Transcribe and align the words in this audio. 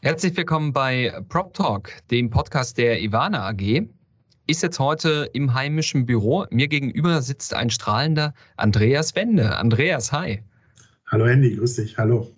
Herzlich 0.00 0.36
willkommen 0.36 0.72
bei 0.72 1.12
Prop 1.28 1.54
Talk, 1.54 1.90
dem 2.12 2.30
Podcast 2.30 2.78
der 2.78 3.02
Ivana 3.02 3.48
AG. 3.48 3.88
Ist 4.46 4.62
jetzt 4.62 4.78
heute 4.78 5.28
im 5.32 5.54
heimischen 5.54 6.06
Büro. 6.06 6.46
Mir 6.50 6.68
gegenüber 6.68 7.20
sitzt 7.20 7.52
ein 7.52 7.68
strahlender 7.68 8.32
Andreas 8.56 9.16
Wende. 9.16 9.56
Andreas, 9.56 10.12
hi. 10.12 10.44
Hallo 11.08 11.24
Andy, 11.24 11.56
grüß 11.56 11.74
dich. 11.74 11.98
Hallo. 11.98 12.32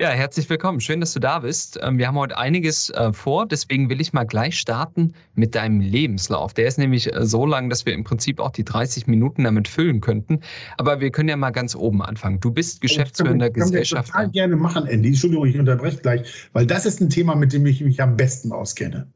Ja, 0.00 0.08
herzlich 0.08 0.50
willkommen. 0.50 0.80
Schön, 0.80 0.98
dass 0.98 1.12
du 1.12 1.20
da 1.20 1.38
bist. 1.38 1.78
Ähm, 1.80 1.98
wir 1.98 2.08
haben 2.08 2.18
heute 2.18 2.36
einiges 2.36 2.90
äh, 2.90 3.12
vor, 3.12 3.46
deswegen 3.46 3.88
will 3.88 4.00
ich 4.00 4.12
mal 4.12 4.24
gleich 4.24 4.58
starten 4.58 5.14
mit 5.36 5.54
deinem 5.54 5.78
Lebenslauf. 5.78 6.52
Der 6.52 6.66
ist 6.66 6.78
nämlich 6.78 7.14
äh, 7.14 7.24
so 7.24 7.46
lang, 7.46 7.70
dass 7.70 7.86
wir 7.86 7.92
im 7.92 8.02
Prinzip 8.02 8.40
auch 8.40 8.50
die 8.50 8.64
30 8.64 9.06
Minuten 9.06 9.44
damit 9.44 9.68
füllen 9.68 10.00
könnten. 10.00 10.40
Aber 10.78 10.98
wir 10.98 11.12
können 11.12 11.28
ja 11.28 11.36
mal 11.36 11.52
ganz 11.52 11.76
oben 11.76 12.02
anfangen. 12.02 12.40
Du 12.40 12.50
bist 12.50 12.80
geschäftsführender 12.80 13.50
Gesellschafter. 13.50 13.70
Gesellschafter. 13.70 14.08
Ich 14.08 14.12
total 14.12 14.30
gerne 14.32 14.56
machen, 14.56 14.86
Andy. 14.88 15.10
Entschuldigung, 15.10 15.46
ich 15.46 15.56
unterbreche 15.56 15.98
gleich, 15.98 16.48
weil 16.52 16.66
das 16.66 16.86
ist 16.86 17.00
ein 17.00 17.08
Thema, 17.08 17.36
mit 17.36 17.52
dem 17.52 17.64
ich 17.64 17.80
mich 17.80 18.02
am 18.02 18.16
besten 18.16 18.50
auskenne. 18.50 19.06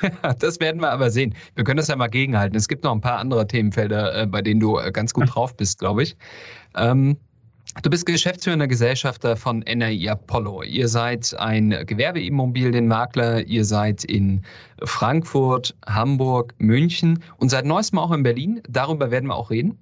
das 0.38 0.60
werden 0.60 0.80
wir 0.80 0.92
aber 0.92 1.10
sehen. 1.10 1.34
Wir 1.56 1.64
können 1.64 1.76
das 1.76 1.88
ja 1.88 1.96
mal 1.96 2.08
gegenhalten. 2.08 2.56
Es 2.56 2.68
gibt 2.68 2.84
noch 2.84 2.92
ein 2.92 3.02
paar 3.02 3.18
andere 3.18 3.46
Themenfelder, 3.46 4.22
äh, 4.22 4.26
bei 4.26 4.40
denen 4.40 4.60
du 4.60 4.80
ganz 4.94 5.12
gut 5.12 5.26
drauf 5.34 5.54
bist, 5.54 5.78
glaube 5.78 6.04
ich. 6.04 6.16
Ähm, 6.74 7.18
Du 7.82 7.90
bist 7.90 8.06
geschäftsführender 8.06 8.68
Gesellschafter 8.68 9.36
von 9.36 9.60
NRI 9.62 10.08
Apollo. 10.08 10.62
Ihr 10.62 10.86
seid 10.88 11.34
ein 11.38 11.70
Gewerbeimmobilienmakler. 11.86 13.46
Ihr 13.46 13.64
seid 13.64 14.04
in 14.04 14.42
Frankfurt, 14.84 15.74
Hamburg, 15.86 16.54
München 16.58 17.22
und 17.38 17.48
seit 17.48 17.64
neuestem 17.64 17.98
auch 17.98 18.12
in 18.12 18.22
Berlin. 18.22 18.62
Darüber 18.68 19.10
werden 19.10 19.26
wir 19.26 19.34
auch 19.34 19.50
reden. 19.50 19.78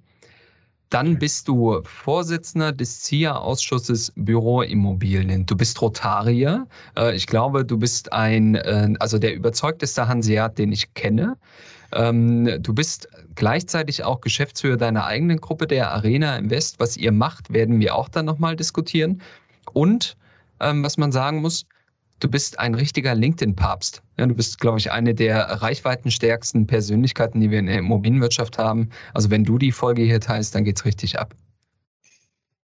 Dann 0.89 1.17
bist 1.17 1.47
du 1.47 1.81
Vorsitzender 1.83 2.71
des 2.71 3.01
ZIA-Ausschusses 3.01 4.13
Büroimmobilien. 4.15 5.43
Du 5.45 5.55
bist 5.55 5.81
Rotarier. 5.81 6.67
Äh, 6.95 7.15
ich 7.15 7.25
glaube, 7.25 7.65
du 7.65 7.77
bist 7.79 8.13
ein, 8.13 8.55
äh, 8.55 8.93
also 8.99 9.17
der 9.17 9.33
überzeugteste 9.33 10.07
Hanseat, 10.07 10.59
den 10.59 10.71
ich 10.71 10.93
kenne. 10.93 11.35
Ähm, 11.93 12.61
du 12.61 12.73
bist 12.73 13.07
gleichzeitig 13.35 14.03
auch 14.03 14.21
Geschäftsführer 14.21 14.77
deiner 14.77 15.05
eigenen 15.05 15.39
Gruppe, 15.39 15.67
der 15.67 15.91
Arena 15.91 16.37
Invest. 16.37 16.79
Was 16.79 16.97
ihr 16.97 17.11
macht, 17.11 17.53
werden 17.53 17.79
wir 17.79 17.95
auch 17.95 18.09
dann 18.09 18.25
nochmal 18.25 18.55
diskutieren. 18.55 19.21
Und 19.73 20.17
ähm, 20.59 20.83
was 20.83 20.97
man 20.97 21.11
sagen 21.11 21.41
muss, 21.41 21.65
du 22.19 22.29
bist 22.29 22.59
ein 22.59 22.75
richtiger 22.75 23.15
LinkedIn-Papst. 23.15 24.01
Ja, 24.17 24.25
du 24.25 24.35
bist, 24.35 24.59
glaube 24.59 24.79
ich, 24.79 24.91
eine 24.91 25.13
der 25.13 25.39
reichweitenstärksten 25.39 26.67
Persönlichkeiten, 26.67 27.41
die 27.41 27.51
wir 27.51 27.59
in 27.59 27.67
der 27.67 27.79
Immobilienwirtschaft 27.79 28.57
haben. 28.57 28.89
Also 29.13 29.29
wenn 29.29 29.43
du 29.43 29.57
die 29.57 29.71
Folge 29.71 30.03
hier 30.03 30.19
teilst, 30.19 30.55
dann 30.55 30.63
geht 30.63 30.77
es 30.77 30.85
richtig 30.85 31.19
ab. 31.19 31.35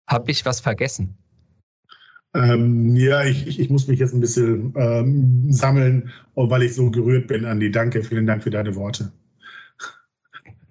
Habe 0.07 0.31
ich 0.31 0.45
was 0.45 0.61
vergessen? 0.61 1.17
Ähm, 2.35 2.95
ja, 2.95 3.25
ich, 3.25 3.59
ich, 3.59 3.71
muss 3.71 3.89
mich 3.89 3.99
jetzt 3.99 4.15
ein 4.15 4.21
bisschen 4.21 4.73
ähm, 4.77 5.53
sammeln, 5.53 6.11
weil 6.35 6.63
ich 6.63 6.75
so 6.75 6.91
gerührt 6.91 7.27
bin, 7.27 7.45
Andi. 7.45 7.71
Danke, 7.71 8.05
vielen 8.05 8.27
Dank 8.27 8.43
für 8.45 8.51
deine 8.51 8.75
Worte. 8.77 9.11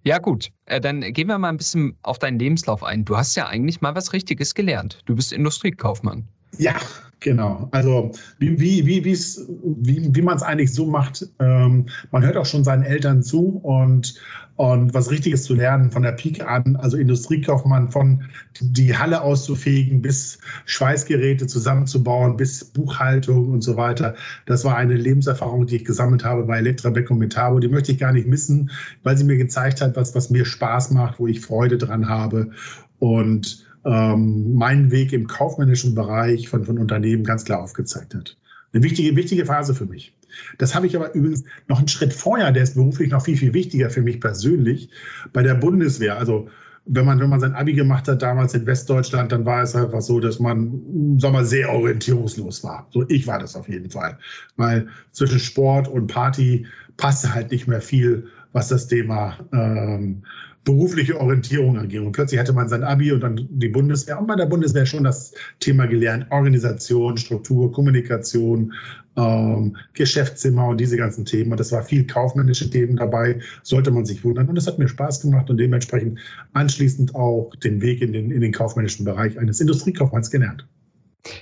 Ja, 0.03 0.17
gut. 0.19 0.49
Äh, 0.65 0.79
dann 0.79 1.01
gehen 1.01 1.27
wir 1.27 1.37
mal 1.37 1.49
ein 1.49 1.57
bisschen 1.57 1.97
auf 2.03 2.17
deinen 2.17 2.39
Lebenslauf 2.39 2.83
ein. 2.83 3.03
Du 3.03 3.17
hast 3.17 3.35
ja 3.35 3.47
eigentlich 3.47 3.81
mal 3.81 3.93
was 3.95 4.13
Richtiges 4.13 4.55
gelernt. 4.55 5.01
Du 5.05 5.15
bist 5.15 5.33
Industriekaufmann. 5.33 6.27
Ja, 6.57 6.75
genau. 7.19 7.67
Also 7.71 8.11
wie, 8.37 8.59
wie, 8.59 8.85
wie, 8.85 9.03
wie, 9.03 10.15
wie 10.15 10.21
man 10.21 10.35
es 10.35 10.43
eigentlich 10.43 10.73
so 10.73 10.85
macht, 10.85 11.27
ähm, 11.39 11.85
man 12.11 12.23
hört 12.23 12.37
auch 12.37 12.45
schon 12.45 12.63
seinen 12.63 12.83
Eltern 12.83 13.23
zu 13.23 13.59
und, 13.63 14.15
und 14.55 14.93
was 14.93 15.09
Richtiges 15.09 15.43
zu 15.43 15.53
lernen 15.55 15.91
von 15.91 16.03
der 16.03 16.11
Pike 16.11 16.47
an, 16.47 16.75
also 16.77 16.97
Industriekaufmann 16.97 17.89
von 17.89 18.23
die 18.59 18.95
Halle 18.95 19.21
auszufegen 19.21 20.01
bis 20.01 20.39
Schweißgeräte 20.65 21.47
zusammenzubauen, 21.47 22.37
bis 22.37 22.65
Buchhaltung 22.65 23.49
und 23.49 23.61
so 23.61 23.77
weiter. 23.77 24.15
Das 24.45 24.65
war 24.65 24.75
eine 24.75 24.95
Lebenserfahrung, 24.95 25.65
die 25.65 25.77
ich 25.77 25.85
gesammelt 25.85 26.25
habe 26.25 26.43
bei 26.43 26.57
Elektrabeck 26.57 27.09
und 27.09 27.19
Metabo. 27.19 27.59
Die 27.59 27.69
möchte 27.69 27.91
ich 27.91 27.99
gar 27.99 28.11
nicht 28.11 28.27
missen, 28.27 28.69
weil 29.03 29.17
sie 29.17 29.23
mir 29.23 29.37
gezeigt 29.37 29.81
hat, 29.81 29.95
was, 29.95 30.13
was 30.15 30.29
mir 30.29 30.45
Spaß 30.45 30.91
macht, 30.91 31.19
wo 31.19 31.27
ich 31.27 31.41
Freude 31.41 31.77
dran 31.77 32.09
habe. 32.09 32.51
Und 32.99 33.68
ähm, 33.85 34.53
meinen 34.55 34.91
Weg 34.91 35.13
im 35.13 35.27
kaufmännischen 35.27 35.95
Bereich 35.95 36.49
von, 36.49 36.65
von 36.65 36.77
Unternehmen 36.77 37.23
ganz 37.23 37.45
klar 37.45 37.61
aufgezeigt 37.61 38.15
hat. 38.15 38.37
Eine 38.73 38.83
wichtige, 38.83 39.15
wichtige 39.15 39.45
Phase 39.45 39.73
für 39.73 39.85
mich. 39.85 40.13
Das 40.57 40.75
habe 40.75 40.87
ich 40.87 40.95
aber 40.95 41.13
übrigens 41.13 41.43
noch 41.67 41.79
einen 41.79 41.87
Schritt 41.87 42.13
vorher, 42.13 42.51
der 42.51 42.63
ist 42.63 42.75
beruflich 42.75 43.09
noch 43.11 43.23
viel, 43.23 43.37
viel 43.37 43.53
wichtiger 43.53 43.89
für 43.89 44.01
mich 44.01 44.21
persönlich, 44.21 44.89
bei 45.33 45.41
der 45.41 45.55
Bundeswehr. 45.55 46.17
Also 46.17 46.49
wenn 46.85 47.05
man, 47.05 47.19
wenn 47.19 47.29
man 47.29 47.39
sein 47.39 47.53
Abi 47.53 47.73
gemacht 47.73 48.07
hat, 48.07 48.21
damals 48.21 48.53
in 48.53 48.65
Westdeutschland, 48.65 49.31
dann 49.31 49.45
war 49.45 49.61
es 49.61 49.75
einfach 49.75 50.01
so, 50.01 50.19
dass 50.19 50.39
man, 50.39 51.17
sag 51.19 51.33
mal, 51.33 51.45
sehr 51.45 51.69
orientierungslos 51.69 52.63
war. 52.63 52.87
So, 52.91 53.07
ich 53.09 53.27
war 53.27 53.39
das 53.39 53.55
auf 53.55 53.69
jeden 53.69 53.89
Fall. 53.89 54.17
Weil 54.55 54.87
zwischen 55.11 55.39
Sport 55.39 55.87
und 55.87 56.07
Party 56.07 56.65
passte 56.97 57.33
halt 57.33 57.51
nicht 57.51 57.67
mehr 57.67 57.81
viel, 57.81 58.27
was 58.53 58.69
das 58.69 58.87
Thema 58.87 59.37
ähm, 59.53 60.23
berufliche 60.65 61.19
Orientierung 61.19 61.77
angehen. 61.77 62.05
Und 62.05 62.11
plötzlich 62.11 62.39
hatte 62.39 62.53
man 62.53 62.69
sein 62.69 62.83
Abi 62.83 63.11
und 63.11 63.21
dann 63.21 63.47
die 63.49 63.69
Bundeswehr 63.69 64.19
und 64.19 64.27
bei 64.27 64.35
der 64.35 64.45
Bundeswehr 64.45 64.85
schon 64.85 65.03
das 65.03 65.33
Thema 65.59 65.85
gelernt, 65.87 66.27
Organisation, 66.29 67.17
Struktur, 67.17 67.71
Kommunikation, 67.71 68.73
ähm, 69.17 69.75
Geschäftszimmer 69.93 70.67
und 70.67 70.79
diese 70.79 70.97
ganzen 70.97 71.25
Themen. 71.25 71.51
Und 71.51 71.59
das 71.59 71.71
war 71.71 71.83
viel 71.83 72.05
kaufmännische 72.05 72.69
Themen 72.69 72.97
dabei, 72.97 73.39
sollte 73.63 73.91
man 73.91 74.05
sich 74.05 74.23
wundern. 74.23 74.47
Und 74.47 74.57
es 74.57 74.67
hat 74.67 74.79
mir 74.79 74.87
Spaß 74.87 75.21
gemacht 75.21 75.49
und 75.49 75.57
dementsprechend 75.57 76.19
anschließend 76.53 77.15
auch 77.15 77.51
den 77.63 77.81
Weg 77.81 78.01
in 78.01 78.13
den, 78.13 78.31
in 78.31 78.41
den 78.41 78.51
kaufmännischen 78.51 79.05
Bereich 79.05 79.37
eines 79.39 79.59
Industriekaufmanns 79.59 80.29
gelernt. 80.29 80.65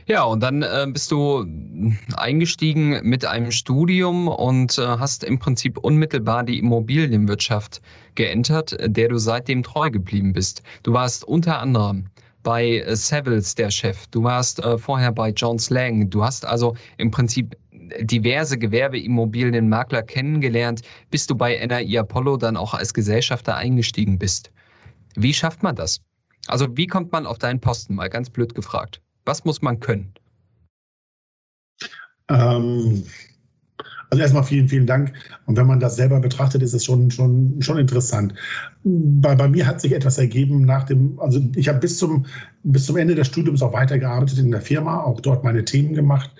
Ja, 0.07 0.23
und 0.23 0.41
dann 0.41 0.63
äh, 0.63 0.87
bist 0.91 1.11
du 1.11 1.45
eingestiegen 2.15 2.99
mit 3.03 3.25
einem 3.25 3.51
Studium 3.51 4.27
und 4.27 4.77
äh, 4.77 4.81
hast 4.81 5.23
im 5.23 5.37
Prinzip 5.39 5.77
unmittelbar 5.77 6.43
die 6.43 6.59
Immobilienwirtschaft 6.59 7.81
geentert, 8.15 8.75
der 8.81 9.09
du 9.09 9.17
seitdem 9.17 9.63
treu 9.63 9.89
geblieben 9.91 10.33
bist. 10.33 10.63
Du 10.83 10.93
warst 10.93 11.23
unter 11.23 11.59
anderem 11.59 12.07
bei 12.43 12.79
äh, 12.79 12.95
Savills 12.95 13.55
der 13.55 13.69
Chef, 13.69 14.07
du 14.07 14.23
warst 14.23 14.59
äh, 14.63 14.77
vorher 14.77 15.11
bei 15.11 15.29
Jones 15.29 15.69
Lang, 15.69 16.09
du 16.09 16.23
hast 16.23 16.45
also 16.45 16.75
im 16.97 17.11
Prinzip 17.11 17.55
diverse 18.01 18.57
Gewerbeimmobilienmakler 18.57 20.03
kennengelernt, 20.03 20.81
bis 21.11 21.27
du 21.27 21.35
bei 21.35 21.55
NRI 21.65 21.99
Apollo 21.99 22.37
dann 22.37 22.57
auch 22.57 22.73
als 22.73 22.93
Gesellschafter 22.93 23.55
eingestiegen 23.55 24.17
bist. 24.17 24.51
Wie 25.15 25.33
schafft 25.33 25.63
man 25.63 25.75
das? 25.75 26.01
Also 26.47 26.67
wie 26.75 26.87
kommt 26.87 27.11
man 27.11 27.25
auf 27.25 27.37
deinen 27.37 27.59
Posten, 27.59 27.95
mal 27.95 28.09
ganz 28.09 28.29
blöd 28.29 28.55
gefragt? 28.55 29.01
Was 29.27 29.43
muss 29.43 29.61
man 29.61 29.79
können? 29.81 30.13
Ähm, 32.29 33.03
also 34.09 34.21
erstmal 34.21 34.43
vielen, 34.43 34.69
vielen 34.69 34.87
Dank. 34.87 35.11
Und 35.47 35.57
wenn 35.57 35.67
man 35.67 35.81
das 35.81 35.97
selber 35.97 36.21
betrachtet, 36.21 36.61
ist 36.61 36.73
es 36.73 36.85
schon, 36.85 37.11
schon, 37.11 37.61
schon 37.61 37.77
interessant. 37.77 38.33
Bei, 38.85 39.35
bei 39.35 39.49
mir 39.49 39.67
hat 39.67 39.81
sich 39.81 39.91
etwas 39.91 40.17
ergeben 40.17 40.61
nach 40.61 40.85
dem, 40.85 41.19
also 41.19 41.41
ich 41.55 41.67
habe 41.67 41.79
bis 41.79 41.97
zum, 41.97 42.25
bis 42.63 42.85
zum 42.85 42.95
Ende 42.95 43.15
des 43.15 43.27
Studiums 43.27 43.61
auch 43.61 43.73
weitergearbeitet 43.73 44.39
in 44.39 44.49
der 44.49 44.61
Firma, 44.61 45.03
auch 45.03 45.19
dort 45.19 45.43
meine 45.43 45.65
Themen 45.65 45.93
gemacht. 45.93 46.31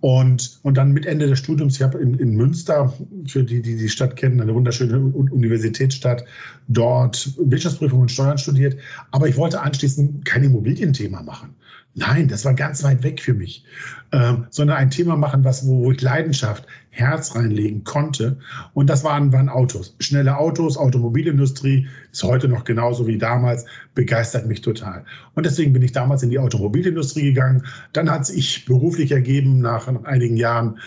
Und, 0.00 0.58
und 0.64 0.76
dann 0.76 0.92
mit 0.92 1.06
Ende 1.06 1.28
des 1.28 1.38
Studiums, 1.38 1.76
ich 1.76 1.82
habe 1.82 1.98
in, 1.98 2.14
in 2.14 2.34
Münster, 2.34 2.92
für 3.28 3.44
die, 3.44 3.62
die 3.62 3.76
die 3.76 3.88
Stadt 3.88 4.16
kennen, 4.16 4.40
eine 4.40 4.54
wunderschöne 4.54 4.98
Universitätsstadt, 4.98 6.24
dort 6.66 7.32
Wirtschaftsprüfung 7.38 8.00
und 8.00 8.10
Steuern 8.10 8.38
studiert. 8.38 8.76
Aber 9.12 9.28
ich 9.28 9.36
wollte 9.36 9.62
anschließend 9.62 10.24
kein 10.24 10.42
Immobilienthema 10.42 11.22
machen. 11.22 11.54
Nein, 11.94 12.28
das 12.28 12.44
war 12.44 12.54
ganz 12.54 12.82
weit 12.82 13.02
weg 13.02 13.20
für 13.20 13.34
mich. 13.34 13.64
Ähm, 14.12 14.46
sondern 14.50 14.76
ein 14.76 14.90
Thema 14.90 15.16
machen, 15.16 15.44
was, 15.44 15.66
wo, 15.66 15.84
wo 15.84 15.92
ich 15.92 16.00
Leidenschaft, 16.00 16.66
Herz 16.94 17.34
reinlegen 17.34 17.82
konnte. 17.82 18.38
Und 18.72 18.88
das 18.88 19.02
waren, 19.02 19.32
waren 19.32 19.48
Autos. 19.48 19.96
Schnelle 19.98 20.38
Autos, 20.38 20.76
Automobilindustrie 20.76 21.88
ist 22.12 22.22
heute 22.22 22.48
noch 22.48 22.62
genauso 22.62 23.08
wie 23.08 23.18
damals, 23.18 23.66
begeistert 23.96 24.46
mich 24.46 24.60
total. 24.60 25.04
Und 25.34 25.44
deswegen 25.44 25.72
bin 25.72 25.82
ich 25.82 25.90
damals 25.90 26.22
in 26.22 26.30
die 26.30 26.38
Automobilindustrie 26.38 27.22
gegangen. 27.22 27.64
Dann 27.92 28.08
hat 28.08 28.26
sich 28.26 28.64
beruflich 28.64 29.10
ergeben, 29.10 29.60
nach, 29.60 29.88
einigen 30.04 30.36
Jahren, 30.36 30.78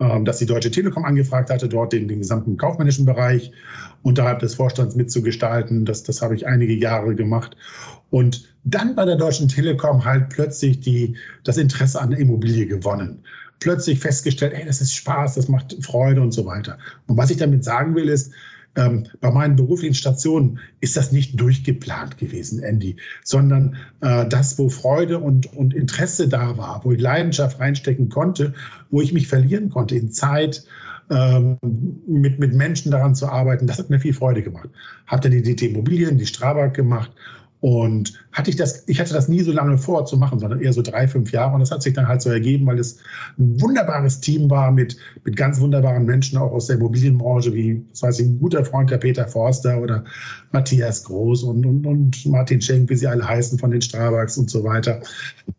ähm, 0.00 0.24
dass 0.24 0.38
die 0.38 0.46
Deutsche 0.46 0.72
Telekom 0.72 1.04
angefragt 1.04 1.50
hatte, 1.50 1.68
dort 1.68 1.92
den, 1.92 2.08
den 2.08 2.18
gesamten 2.18 2.56
kaufmännischen 2.56 3.06
Bereich 3.06 3.52
unterhalb 4.02 4.40
des 4.40 4.56
Vorstands 4.56 4.96
mitzugestalten. 4.96 5.84
Das, 5.84 6.02
das 6.02 6.22
habe 6.22 6.34
ich 6.34 6.46
einige 6.46 6.74
Jahre 6.74 7.14
gemacht. 7.14 7.56
Und 8.10 8.52
dann 8.64 8.94
bei 8.94 9.04
der 9.04 9.16
Deutschen 9.16 9.48
Telekom 9.48 10.04
halt 10.04 10.28
plötzlich 10.28 10.80
die, 10.80 11.16
das 11.44 11.56
Interesse 11.56 12.00
an 12.00 12.12
Immobilie 12.12 12.66
gewonnen. 12.66 13.22
Plötzlich 13.62 14.00
festgestellt, 14.00 14.52
ey, 14.54 14.66
das 14.66 14.80
ist 14.80 14.94
Spaß, 14.94 15.36
das 15.36 15.48
macht 15.48 15.76
Freude 15.80 16.20
und 16.20 16.32
so 16.32 16.44
weiter. 16.44 16.78
Und 17.06 17.16
was 17.16 17.30
ich 17.30 17.36
damit 17.36 17.64
sagen 17.64 17.94
will, 17.94 18.08
ist, 18.08 18.32
ähm, 18.74 19.04
bei 19.20 19.30
meinen 19.30 19.54
beruflichen 19.54 19.94
Stationen 19.94 20.58
ist 20.80 20.96
das 20.96 21.12
nicht 21.12 21.38
durchgeplant 21.38 22.18
gewesen, 22.18 22.62
Andy, 22.62 22.96
sondern 23.22 23.76
äh, 24.00 24.26
das, 24.26 24.58
wo 24.58 24.68
Freude 24.68 25.18
und, 25.18 25.54
und 25.54 25.74
Interesse 25.74 26.26
da 26.26 26.56
war, 26.56 26.80
wo 26.84 26.92
ich 26.92 27.00
Leidenschaft 27.00 27.60
reinstecken 27.60 28.08
konnte, 28.08 28.54
wo 28.90 29.00
ich 29.00 29.12
mich 29.12 29.28
verlieren 29.28 29.68
konnte 29.68 29.94
in 29.96 30.10
Zeit, 30.10 30.64
ähm, 31.10 31.58
mit, 32.06 32.38
mit 32.38 32.54
Menschen 32.54 32.90
daran 32.90 33.14
zu 33.14 33.28
arbeiten, 33.28 33.66
das 33.66 33.78
hat 33.78 33.90
mir 33.90 34.00
viel 34.00 34.14
Freude 34.14 34.42
gemacht. 34.42 34.70
Habe 35.06 35.22
dann 35.22 35.32
die 35.32 35.42
DT 35.42 35.62
Immobilien, 35.62 36.16
die 36.16 36.26
Strabag 36.26 36.72
gemacht 36.72 37.12
und 37.62 38.12
hatte 38.32 38.50
ich 38.50 38.56
das, 38.56 38.82
ich 38.88 38.98
hatte 38.98 39.14
das 39.14 39.28
nie 39.28 39.40
so 39.40 39.52
lange 39.52 39.78
vor 39.78 40.04
zu 40.04 40.16
machen, 40.16 40.40
sondern 40.40 40.60
eher 40.60 40.72
so 40.72 40.82
drei, 40.82 41.06
fünf 41.06 41.30
Jahre. 41.30 41.54
Und 41.54 41.60
das 41.60 41.70
hat 41.70 41.80
sich 41.80 41.94
dann 41.94 42.08
halt 42.08 42.20
so 42.20 42.28
ergeben, 42.28 42.66
weil 42.66 42.80
es 42.80 42.98
ein 43.38 43.60
wunderbares 43.60 44.18
Team 44.20 44.50
war 44.50 44.72
mit, 44.72 44.96
mit 45.22 45.36
ganz 45.36 45.60
wunderbaren 45.60 46.04
Menschen 46.04 46.38
auch 46.38 46.50
aus 46.50 46.66
der 46.66 46.74
Immobilienbranche, 46.74 47.54
wie, 47.54 47.86
das 47.90 48.02
weiß 48.02 48.18
ich, 48.18 48.26
ein 48.26 48.40
guter 48.40 48.64
Freund 48.64 48.90
der 48.90 48.98
Peter 48.98 49.28
Forster 49.28 49.80
oder 49.80 50.02
Matthias 50.50 51.04
Groß 51.04 51.44
und, 51.44 51.64
und, 51.64 51.86
und 51.86 52.26
Martin 52.26 52.60
Schenk, 52.60 52.90
wie 52.90 52.96
sie 52.96 53.06
alle 53.06 53.26
heißen, 53.26 53.56
von 53.60 53.70
den 53.70 53.80
Strabaks 53.80 54.36
und 54.36 54.50
so 54.50 54.64
weiter. 54.64 55.00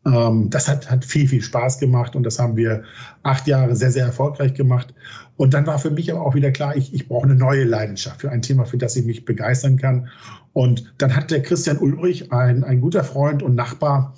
Ähm, 0.06 0.50
das 0.50 0.68
hat, 0.68 0.92
hat 0.92 1.06
viel, 1.06 1.30
viel 1.30 1.42
Spaß 1.42 1.80
gemacht 1.80 2.18
und 2.18 2.24
das 2.24 2.38
haben 2.38 2.58
wir 2.58 2.84
acht 3.24 3.48
Jahre 3.48 3.78
sehr, 3.78 3.92
sehr 3.92 4.08
erfolgreich 4.08 4.54
gemacht. 4.56 4.94
Und 5.38 5.54
dann 5.54 5.66
war 5.66 5.80
für 5.80 5.90
mich 5.90 6.12
aber 6.12 6.22
auch 6.26 6.36
wieder 6.36 6.52
klar, 6.52 6.76
ich, 6.76 6.94
ich 6.94 7.08
brauche 7.08 7.26
eine 7.26 7.36
neue 7.36 7.64
Leidenschaft 7.64 8.22
für 8.22 8.30
ein 8.30 8.42
Thema, 8.42 8.66
für 8.66 8.78
das 8.78 8.96
ich 8.98 9.06
mich 9.06 9.24
begeistern 9.24 9.78
kann. 9.78 10.10
Und 10.54 10.94
dann 11.00 11.16
hat 11.16 11.32
der 11.32 11.42
Christian 11.42 11.80
Ulrich, 11.80 12.32
ein, 12.32 12.64
ein 12.64 12.80
guter 12.80 13.04
Freund 13.04 13.42
und 13.42 13.56
Nachbar, 13.56 14.14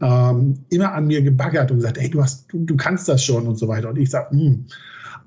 ähm, 0.00 0.58
immer 0.68 0.92
an 0.92 1.06
mir 1.06 1.22
gebaggert 1.22 1.70
und 1.70 1.78
gesagt, 1.78 1.98
hey, 1.98 2.10
du, 2.10 2.22
hast, 2.22 2.52
du, 2.52 2.64
du 2.64 2.76
kannst 2.76 3.08
das 3.08 3.24
schon 3.24 3.46
und 3.46 3.56
so 3.56 3.68
weiter. 3.68 3.88
Und 3.88 3.98
ich 3.98 4.10
sage, 4.10 4.30
hm, 4.30 4.66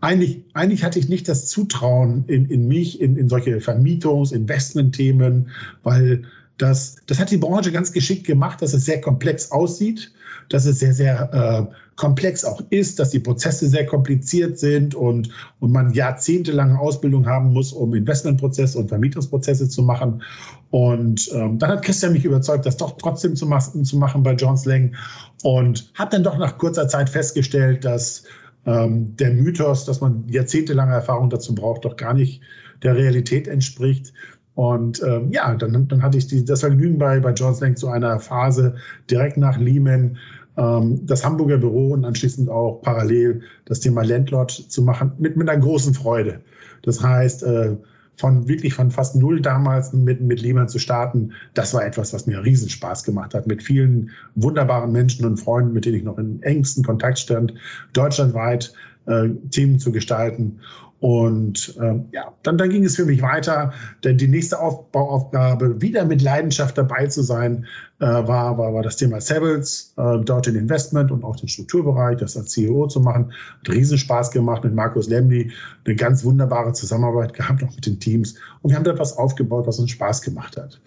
eigentlich, 0.02 0.44
eigentlich 0.54 0.84
hatte 0.84 1.00
ich 1.00 1.10
nicht 1.10 1.28
das 1.28 1.48
Zutrauen 1.48 2.26
in, 2.28 2.46
in 2.46 2.68
mich, 2.68 3.02
in, 3.02 3.18
in 3.18 3.28
solche 3.28 3.60
Vermietungs-, 3.60 4.32
Investmentthemen, 4.32 5.50
weil 5.84 6.24
das, 6.58 6.98
das 7.08 7.20
hat 7.20 7.32
die 7.32 7.38
Branche 7.38 7.72
ganz 7.72 7.92
geschickt 7.92 8.28
gemacht, 8.28 8.62
dass 8.62 8.74
es 8.74 8.86
sehr 8.86 9.02
komplex 9.02 9.52
aussieht, 9.52 10.12
dass 10.50 10.66
es 10.66 10.80
sehr, 10.80 10.94
sehr 10.94 11.70
äh, 11.72 11.76
komplex 12.02 12.44
auch 12.44 12.60
ist, 12.72 12.98
dass 12.98 13.12
die 13.12 13.20
Prozesse 13.20 13.68
sehr 13.70 13.86
kompliziert 13.86 14.58
sind 14.58 14.96
und, 14.96 15.30
und 15.60 15.72
man 15.72 15.94
jahrzehntelange 15.94 16.80
Ausbildung 16.80 17.28
haben 17.28 17.54
muss, 17.54 17.72
um 17.72 17.94
Investmentprozesse 17.94 18.80
und 18.80 18.90
Vermietungsprozesse 18.90 19.70
zu 19.70 19.84
machen. 19.84 20.24
Und 20.72 21.30
ähm, 21.32 21.60
dann 21.60 21.70
hat 21.70 21.84
Christian 21.84 22.14
mich 22.14 22.26
überzeugt, 22.26 22.66
das 22.66 22.76
doch 22.76 22.98
trotzdem 22.98 23.36
zu, 23.36 23.46
machen, 23.46 23.86
zu 23.86 23.98
machen 23.98 24.24
bei 24.24 24.34
Johns 24.34 24.66
Lang 24.66 24.96
und 25.44 25.92
habe 25.94 26.10
dann 26.10 26.24
doch 26.24 26.40
nach 26.40 26.58
kurzer 26.58 26.88
Zeit 26.88 27.08
festgestellt, 27.08 27.86
dass 27.86 28.24
ähm, 28.66 29.16
der 29.18 29.34
Mythos, 29.34 29.86
dass 29.86 30.02
man 30.02 30.28
jahrzehntelange 30.28 30.94
Erfahrung 30.94 31.30
dazu 31.30 31.54
braucht, 31.54 31.86
doch 31.86 31.98
gar 31.98 32.16
nicht 32.16 32.42
der 32.82 32.96
Realität 32.96 33.48
entspricht. 33.48 34.12
Und 34.56 35.04
ähm, 35.04 35.32
ja, 35.32 35.54
dann, 35.54 35.88
dann 35.88 36.02
hatte 36.02 36.18
ich 36.18 36.26
die, 36.26 36.44
das 36.44 36.62
Vergnügen 36.62 36.98
bei, 36.98 37.20
bei 37.20 37.32
Johns 37.32 37.60
Lang 37.60 37.76
zu 37.76 37.90
einer 37.90 38.20
Phase 38.20 38.74
direkt 39.08 39.38
nach 39.38 39.60
Lehman 39.60 40.18
das 40.56 41.24
Hamburger 41.24 41.58
Büro 41.58 41.92
und 41.94 42.04
anschließend 42.04 42.50
auch 42.50 42.82
parallel 42.82 43.42
das 43.66 43.80
Thema 43.80 44.04
Landlord 44.04 44.52
zu 44.52 44.82
machen, 44.82 45.14
mit, 45.18 45.38
mit 45.38 45.50
einer 45.50 45.62
großen 45.62 45.94
Freude. 45.94 46.42
Das 46.84 47.02
heißt, 47.02 47.44
äh, 47.44 47.78
von 48.18 48.48
wirklich 48.48 48.74
von 48.74 48.92
fast 48.92 49.16
null 49.16 49.42
damals 49.42 49.94
mit, 49.94 50.22
mit 50.22 50.42
Lehman 50.42 50.68
zu 50.68 50.78
starten, 50.78 51.32
das 51.54 51.74
war 51.74 51.86
etwas, 51.86 52.14
was 52.14 52.28
mir 52.28 52.44
riesen 52.44 52.70
Spaß 52.70 53.04
gemacht 53.04 53.34
hat, 53.34 53.48
mit 53.48 53.64
vielen 53.64 54.12
wunderbaren 54.36 54.92
Menschen 54.92 55.26
und 55.26 55.38
Freunden, 55.38 55.74
mit 55.74 55.86
denen 55.86 55.98
ich 55.98 56.04
noch 56.04 56.18
in 56.18 56.42
engsten 56.44 56.84
Kontakt 56.84 57.18
stand, 57.18 57.54
deutschlandweit 57.94 58.74
äh, 59.08 59.30
Themen 59.50 59.80
zu 59.80 59.92
gestalten. 59.92 60.60
Und 61.02 61.76
ähm, 61.82 62.06
ja, 62.12 62.32
dann, 62.44 62.60
dann 62.60 62.70
ging 62.70 62.86
es 62.86 62.96
für 62.96 63.06
mich 63.06 63.24
weiter, 63.24 63.74
denn 64.04 64.20
die 64.20 64.28
nächste 64.28 64.60
Aufbauaufgabe, 64.60 65.82
wieder 65.82 66.06
mit 66.06 66.22
Leidenschaft 66.22 66.78
dabei 66.78 67.08
zu 67.08 67.24
sein, 67.24 67.66
äh, 68.00 68.06
war, 68.06 68.56
war, 68.60 68.72
war 68.76 68.84
das 68.84 68.98
Thema 68.98 69.20
Savills, 69.20 69.96
äh, 69.98 70.20
dort 70.24 70.46
den 70.46 70.56
Investment 70.56 71.12
und 71.12 71.24
auch 71.24 71.36
den 71.38 71.48
Strukturbereich, 71.48 72.18
das 72.18 72.38
als 72.38 72.52
CEO 72.52 72.86
zu 72.86 73.00
machen. 73.00 73.34
Hat 73.62 73.70
riesen 73.70 73.98
Spaß 73.98 74.30
gemacht 74.30 74.64
mit 74.64 74.76
Markus 74.76 75.10
Lemby, 75.10 75.52
eine 75.86 75.96
ganz 75.96 76.24
wunderbare 76.24 76.72
Zusammenarbeit 76.74 77.34
gehabt, 77.34 77.64
auch 77.64 77.74
mit 77.74 77.86
den 77.88 78.00
Teams. 78.00 78.36
Und 78.62 78.70
wir 78.70 78.78
haben 78.78 78.84
da 78.84 78.92
etwas 78.92 79.18
aufgebaut, 79.18 79.66
was 79.66 79.80
uns 79.80 79.90
Spaß 79.90 80.22
gemacht 80.22 80.56
hat. 80.56 80.80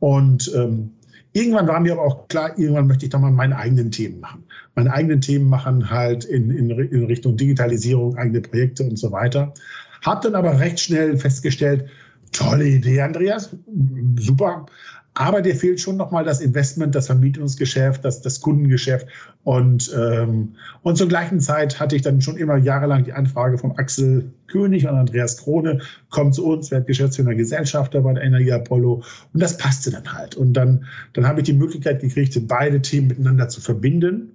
Und 0.00 0.52
ähm, 0.56 0.90
Irgendwann 1.32 1.68
war 1.68 1.78
mir 1.80 1.92
aber 1.92 2.02
auch 2.02 2.28
klar, 2.28 2.58
irgendwann 2.58 2.88
möchte 2.88 3.04
ich 3.04 3.10
doch 3.10 3.20
mal 3.20 3.30
meine 3.30 3.56
eigenen 3.56 3.90
Themen 3.90 4.20
machen. 4.20 4.44
Meine 4.74 4.92
eigenen 4.92 5.20
Themen 5.20 5.48
machen 5.48 5.90
halt 5.90 6.24
in, 6.24 6.50
in, 6.50 6.70
in 6.70 7.04
Richtung 7.04 7.36
Digitalisierung, 7.36 8.16
eigene 8.16 8.40
Projekte 8.40 8.82
und 8.82 8.98
so 8.98 9.12
weiter. 9.12 9.54
Hab 10.04 10.22
dann 10.22 10.34
aber 10.34 10.58
recht 10.58 10.80
schnell 10.80 11.16
festgestellt, 11.16 11.88
tolle 12.32 12.66
Idee, 12.66 13.00
Andreas, 13.00 13.54
super. 14.18 14.66
Aber 15.14 15.42
dir 15.42 15.56
fehlt 15.56 15.80
schon 15.80 15.96
nochmal 15.96 16.24
das 16.24 16.40
Investment, 16.40 16.94
das 16.94 17.06
Vermietungsgeschäft, 17.06 18.04
das, 18.04 18.22
das 18.22 18.40
Kundengeschäft. 18.40 19.08
Und, 19.42 19.90
ähm, 19.98 20.54
und 20.82 20.96
zur 20.96 21.08
gleichen 21.08 21.40
Zeit 21.40 21.80
hatte 21.80 21.96
ich 21.96 22.02
dann 22.02 22.20
schon 22.20 22.36
immer 22.36 22.56
jahrelang 22.56 23.04
die 23.04 23.12
Anfrage 23.12 23.58
vom 23.58 23.72
Axel 23.76 24.30
König 24.46 24.86
und 24.86 24.94
Andreas 24.94 25.38
Krone, 25.38 25.80
kommt 26.10 26.34
zu 26.34 26.46
uns, 26.46 26.70
wird 26.70 26.86
Geschäftsführer 26.86 27.34
Gesellschafter 27.34 28.02
bei 28.02 28.12
der 28.12 28.24
Energie 28.24 28.52
Apollo. 28.52 29.02
Und 29.32 29.42
das 29.42 29.56
passte 29.56 29.90
dann 29.90 30.12
halt. 30.12 30.36
Und 30.36 30.52
dann, 30.54 30.84
dann 31.12 31.26
habe 31.26 31.40
ich 31.40 31.44
die 31.44 31.54
Möglichkeit 31.54 32.00
gekriegt, 32.00 32.38
beide 32.46 32.80
Themen 32.82 33.08
miteinander 33.08 33.48
zu 33.48 33.60
verbinden 33.60 34.32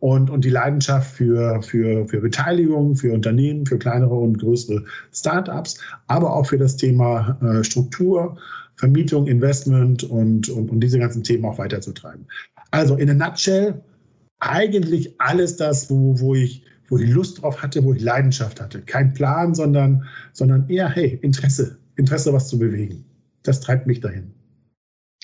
und, 0.00 0.30
und 0.30 0.44
die 0.44 0.50
Leidenschaft 0.50 1.10
für, 1.10 1.62
für, 1.62 2.06
für 2.06 2.20
Beteiligung, 2.20 2.96
für 2.96 3.12
Unternehmen, 3.12 3.66
für 3.66 3.78
kleinere 3.78 4.14
und 4.14 4.38
größere 4.38 4.84
Startups, 5.12 5.78
aber 6.06 6.34
auch 6.34 6.46
für 6.46 6.58
das 6.58 6.76
Thema 6.76 7.38
äh, 7.42 7.64
Struktur 7.64 8.36
Vermietung, 8.76 9.26
Investment 9.26 10.04
und, 10.04 10.48
und, 10.48 10.70
und 10.70 10.80
diese 10.80 10.98
ganzen 10.98 11.22
Themen 11.22 11.44
auch 11.44 11.58
weiterzutreiben. 11.58 12.26
Also 12.70 12.96
in 12.96 13.10
a 13.10 13.14
nutshell, 13.14 13.80
eigentlich 14.40 15.18
alles 15.20 15.56
das, 15.56 15.90
wo, 15.90 16.18
wo, 16.20 16.34
ich, 16.34 16.62
wo 16.88 16.98
ich 16.98 17.10
Lust 17.10 17.42
drauf 17.42 17.62
hatte, 17.62 17.82
wo 17.82 17.94
ich 17.94 18.02
Leidenschaft 18.02 18.60
hatte. 18.60 18.82
Kein 18.82 19.14
Plan, 19.14 19.54
sondern, 19.54 20.04
sondern 20.32 20.68
eher, 20.68 20.88
hey, 20.88 21.18
Interesse, 21.22 21.78
Interesse, 21.96 22.32
was 22.32 22.48
zu 22.48 22.58
bewegen. 22.58 23.04
Das 23.44 23.60
treibt 23.60 23.86
mich 23.86 24.00
dahin. 24.00 24.30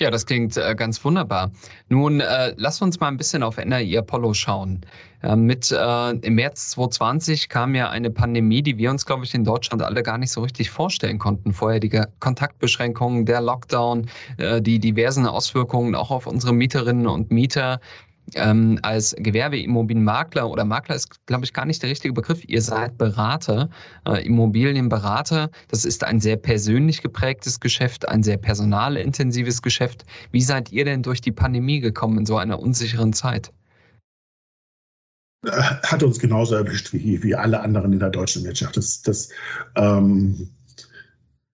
Ja, 0.01 0.11
das 0.11 0.25
klingt 0.25 0.57
äh, 0.57 0.75
ganz 0.75 1.05
wunderbar. 1.05 1.53
Nun, 1.91 2.21
äh, 2.21 2.55
lass 2.57 2.81
uns 2.81 2.99
mal 2.99 3.09
ein 3.09 3.19
bisschen 3.19 3.43
auf 3.43 3.59
NRI 3.59 3.99
Apollo 3.99 4.33
schauen. 4.33 4.81
Äh, 5.23 5.37
mit 5.37 5.71
im 5.71 6.35
März 6.35 6.71
2020 6.71 7.51
kam 7.51 7.75
ja 7.75 7.91
eine 7.91 8.11
Pandemie, 8.11 8.63
die 8.63 8.79
wir 8.79 8.91
uns, 8.91 9.05
glaube 9.05 9.25
ich, 9.25 9.35
in 9.35 9.45
Deutschland 9.45 9.83
alle 9.83 10.03
gar 10.03 10.17
nicht 10.17 10.33
so 10.33 10.41
richtig 10.41 10.71
vorstellen 10.71 11.19
konnten. 11.19 11.53
Vorher 11.53 11.79
die 11.79 11.91
Kontaktbeschränkungen, 12.21 13.27
der 13.27 13.43
Lockdown, 13.43 14.09
äh, 14.39 14.63
die 14.63 14.79
diversen 14.79 15.27
Auswirkungen 15.27 15.95
auch 15.95 16.11
auf 16.11 16.27
unsere 16.27 16.55
Mieterinnen 16.55 17.07
und 17.07 17.31
Mieter 17.31 17.79
ähm, 18.35 18.79
als 18.83 19.15
Gewerbeimmobilienmakler 19.19 20.49
oder 20.49 20.65
Makler 20.65 20.97
ist, 20.97 21.27
glaube 21.27 21.45
ich, 21.45 21.53
gar 21.53 21.67
nicht 21.67 21.83
der 21.83 21.91
richtige 21.91 22.15
Begriff. 22.15 22.45
Ihr 22.47 22.63
seid 22.63 22.97
Berater, 22.99 23.69
äh, 24.07 24.25
Immobilienberater. 24.25 25.51
Das 25.69 25.85
ist 25.85 26.05
ein 26.05 26.21
sehr 26.21 26.37
persönlich 26.37 27.03
geprägtes 27.03 27.61
Geschäft, 27.61 28.09
ein 28.09 28.23
sehr 28.23 28.39
personalintensives 28.39 29.63
Geschäft. 29.63 30.05
Wie 30.31 30.41
seid 30.41 30.73
ihr 30.73 30.85
denn 30.85 31.03
durch 31.03 31.21
die 31.21 31.33
Pandemie 31.33 31.81
gekommen 31.81 32.19
in 32.19 32.27
so 32.27 32.37
einer 32.37 32.59
unsicheren 32.59 33.13
Zeit? 33.13 33.53
Hat 35.45 36.03
uns 36.03 36.21
genauso 36.21 36.55
erwischt 36.55 36.93
wie, 36.93 37.23
wie 37.23 37.35
alle 37.35 37.61
anderen 37.61 37.93
in 37.93 37.99
der 37.99 38.11
deutschen 38.11 38.45
Wirtschaft. 38.45 38.77
Das, 38.77 39.03
das, 39.03 39.29
ähm, 39.75 40.51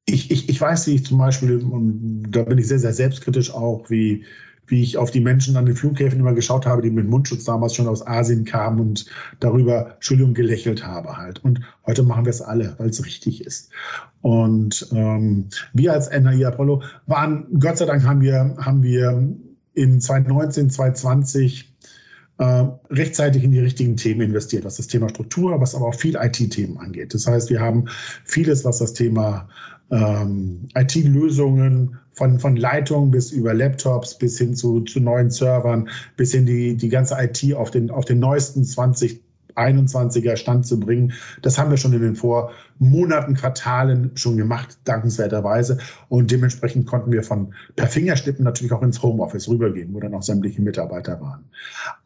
ich, 0.04 0.30
ich, 0.30 0.48
ich 0.48 0.60
weiß, 0.60 0.87
wie 0.87 0.96
ich 0.96 1.06
zum 1.06 1.18
Beispiel, 1.18 1.58
und 1.58 2.30
da 2.30 2.42
bin 2.42 2.58
ich 2.58 2.68
sehr, 2.68 2.78
sehr 2.78 2.92
selbstkritisch 2.92 3.50
auch, 3.50 3.88
wie, 3.88 4.25
wie 4.68 4.82
ich 4.82 4.96
auf 4.96 5.10
die 5.10 5.20
Menschen 5.20 5.56
an 5.56 5.66
den 5.66 5.75
Flughäfen 5.75 6.20
immer 6.20 6.34
geschaut 6.34 6.66
habe, 6.66 6.82
die 6.82 6.90
mit 6.90 7.08
Mundschutz 7.08 7.44
damals 7.44 7.75
schon 7.75 7.88
aus 7.88 8.06
Asien 8.06 8.44
kamen 8.44 8.80
und 8.80 9.06
darüber 9.40 9.94
Entschuldigung 9.94 10.34
gelächelt 10.34 10.87
habe 10.87 11.16
halt. 11.16 11.44
Und 11.44 11.60
heute 11.87 12.02
machen 12.02 12.25
wir 12.25 12.30
es 12.30 12.42
alle, 12.42 12.75
weil 12.78 12.90
es 12.90 13.04
richtig 13.04 13.44
ist. 13.44 13.70
Und 14.20 14.88
ähm, 14.92 15.48
wir 15.72 15.92
als 15.92 16.10
NAI 16.10 16.46
Apollo 16.46 16.82
waren, 17.06 17.46
Gott 17.58 17.78
sei 17.78 17.87
Dank 17.87 18.04
haben 18.04 18.20
wir, 18.20 18.56
haben 18.58 18.82
wir 18.82 19.28
in 19.75 20.00
2019, 20.00 20.70
2020 20.70 21.77
äh, 22.38 22.64
rechtzeitig 22.90 23.45
in 23.45 23.52
die 23.52 23.61
richtigen 23.61 23.97
Themen 23.97 24.21
investiert, 24.23 24.64
was 24.64 24.76
das 24.76 24.87
Thema 24.87 25.09
Struktur, 25.09 25.61
was 25.61 25.75
aber 25.75 25.87
auch 25.87 25.95
viel 25.95 26.16
IT-Themen 26.16 26.78
angeht. 26.78 27.14
Das 27.14 27.26
heißt, 27.26 27.50
wir 27.50 27.61
haben 27.61 27.87
vieles, 28.25 28.64
was 28.64 28.78
das 28.78 28.92
Thema 28.92 29.49
ähm, 29.90 30.68
IT-Lösungen 30.75 31.99
von, 32.12 32.38
von 32.38 32.57
Leitungen 32.57 33.11
bis 33.11 33.33
über 33.33 33.54
Laptops 33.54 34.18
bis 34.18 34.38
hin 34.38 34.54
zu, 34.54 34.80
zu 34.83 35.00
neuen 35.00 35.30
Servern, 35.30 35.88
bis 36.16 36.33
hin 36.33 36.47
die, 36.47 36.76
die 36.76 36.88
ganze 36.88 37.16
IT 37.18 37.54
auf 37.54 37.71
den, 37.71 37.90
auf 37.90 38.04
den 38.04 38.18
neuesten 38.18 38.64
20 38.64 39.21
2021er 39.59 40.37
Stand 40.37 40.66
zu 40.66 40.78
bringen. 40.78 41.12
Das 41.42 41.59
haben 41.59 41.71
wir 41.71 41.76
schon 41.76 41.92
in 41.92 42.02
den 42.02 42.16
Vormonaten, 42.78 43.35
Quartalen 43.35 44.12
schon 44.14 44.37
gemacht, 44.37 44.78
dankenswerterweise. 44.85 45.78
Und 46.08 46.30
dementsprechend 46.30 46.87
konnten 46.87 47.12
wir 47.12 47.23
von 47.23 47.52
per 47.76 47.88
Fingerschnippen 47.88 48.44
natürlich 48.44 48.73
auch 48.73 48.82
ins 48.82 49.02
Homeoffice 49.02 49.49
rübergehen, 49.49 49.92
wo 49.92 50.00
dann 50.00 50.14
auch 50.14 50.23
sämtliche 50.23 50.62
Mitarbeiter 50.62 51.20
waren. 51.20 51.44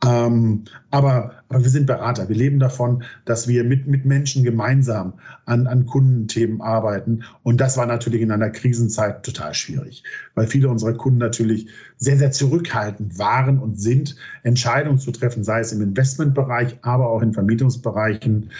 Ähm, 0.04 0.64
aber, 0.90 1.32
aber 1.48 1.62
wir 1.62 1.70
sind 1.70 1.86
Berater. 1.86 2.28
Wir 2.28 2.36
leben 2.36 2.58
davon, 2.58 3.04
dass 3.24 3.48
wir 3.48 3.64
mit, 3.64 3.86
mit 3.86 4.04
Menschen 4.04 4.44
gemeinsam 4.44 5.14
an, 5.44 5.66
an 5.66 5.86
Kundenthemen 5.86 6.60
arbeiten. 6.60 7.22
Und 7.42 7.60
das 7.60 7.76
war 7.76 7.86
natürlich 7.86 8.22
in 8.22 8.30
einer 8.30 8.50
Krisenzeit 8.50 9.22
total 9.22 9.54
schwierig, 9.54 10.02
weil 10.34 10.46
viele 10.46 10.68
unserer 10.68 10.94
Kunden 10.94 11.18
natürlich 11.18 11.68
sehr, 11.98 12.16
sehr 12.16 12.32
zurückhaltend 12.32 13.18
waren 13.18 13.58
und 13.58 13.80
sind, 13.80 14.16
Entscheidungen 14.42 14.98
zu 14.98 15.12
treffen, 15.12 15.44
sei 15.44 15.60
es 15.60 15.72
im 15.72 15.82
Investmentbereich, 15.82 16.78
aber 16.82 17.08
auch 17.08 17.22
in 17.22 17.32
Vermietungsbereichen, 17.32 18.50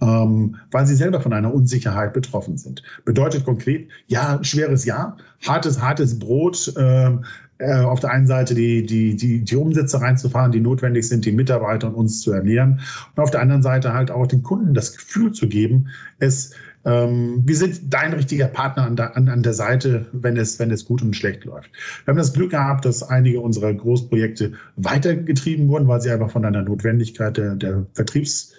ähm, 0.00 0.56
weil 0.70 0.86
sie 0.86 0.94
selber 0.94 1.20
von 1.20 1.32
einer 1.32 1.52
Unsicherheit 1.52 2.12
betroffen 2.12 2.56
sind. 2.56 2.82
Bedeutet 3.04 3.44
konkret, 3.44 3.88
ja, 4.06 4.38
schweres 4.42 4.84
Ja, 4.84 5.16
hartes, 5.46 5.80
hartes 5.80 6.18
Brot, 6.18 6.72
ähm, 6.76 7.24
äh, 7.58 7.80
auf 7.80 8.00
der 8.00 8.10
einen 8.10 8.26
Seite 8.26 8.54
die, 8.54 8.86
die, 8.86 9.14
die, 9.16 9.44
die 9.44 9.56
Umsätze 9.56 10.00
reinzufahren, 10.00 10.50
die 10.50 10.60
notwendig 10.60 11.06
sind, 11.06 11.26
die 11.26 11.32
Mitarbeiter 11.32 11.88
und 11.88 11.94
uns 11.94 12.22
zu 12.22 12.32
ernähren. 12.32 12.80
Und 13.14 13.22
auf 13.22 13.30
der 13.30 13.42
anderen 13.42 13.62
Seite 13.62 13.92
halt 13.92 14.10
auch 14.10 14.26
den 14.26 14.42
Kunden 14.42 14.72
das 14.72 14.96
Gefühl 14.96 15.32
zu 15.32 15.46
geben, 15.48 15.88
es 16.18 16.54
ähm, 16.86 17.42
wir 17.44 17.56
sind 17.56 17.92
dein 17.92 18.14
richtiger 18.14 18.46
Partner 18.46 18.84
an 18.84 18.96
der, 18.96 19.14
an, 19.14 19.28
an 19.28 19.42
der 19.42 19.52
Seite, 19.52 20.06
wenn 20.12 20.38
es, 20.38 20.58
wenn 20.58 20.70
es 20.70 20.86
gut 20.86 21.02
und 21.02 21.14
schlecht 21.14 21.44
läuft. 21.44 21.70
Wir 22.04 22.12
haben 22.12 22.18
das 22.18 22.32
Glück 22.32 22.52
gehabt, 22.52 22.86
dass 22.86 23.02
einige 23.02 23.40
unserer 23.40 23.74
Großprojekte 23.74 24.52
weitergetrieben 24.76 25.68
wurden, 25.68 25.88
weil 25.88 26.00
sie 26.00 26.10
einfach 26.10 26.30
von 26.30 26.44
einer 26.44 26.62
Notwendigkeit 26.62 27.36
der, 27.36 27.54
der 27.54 27.84
Vertriebs- 27.92 28.54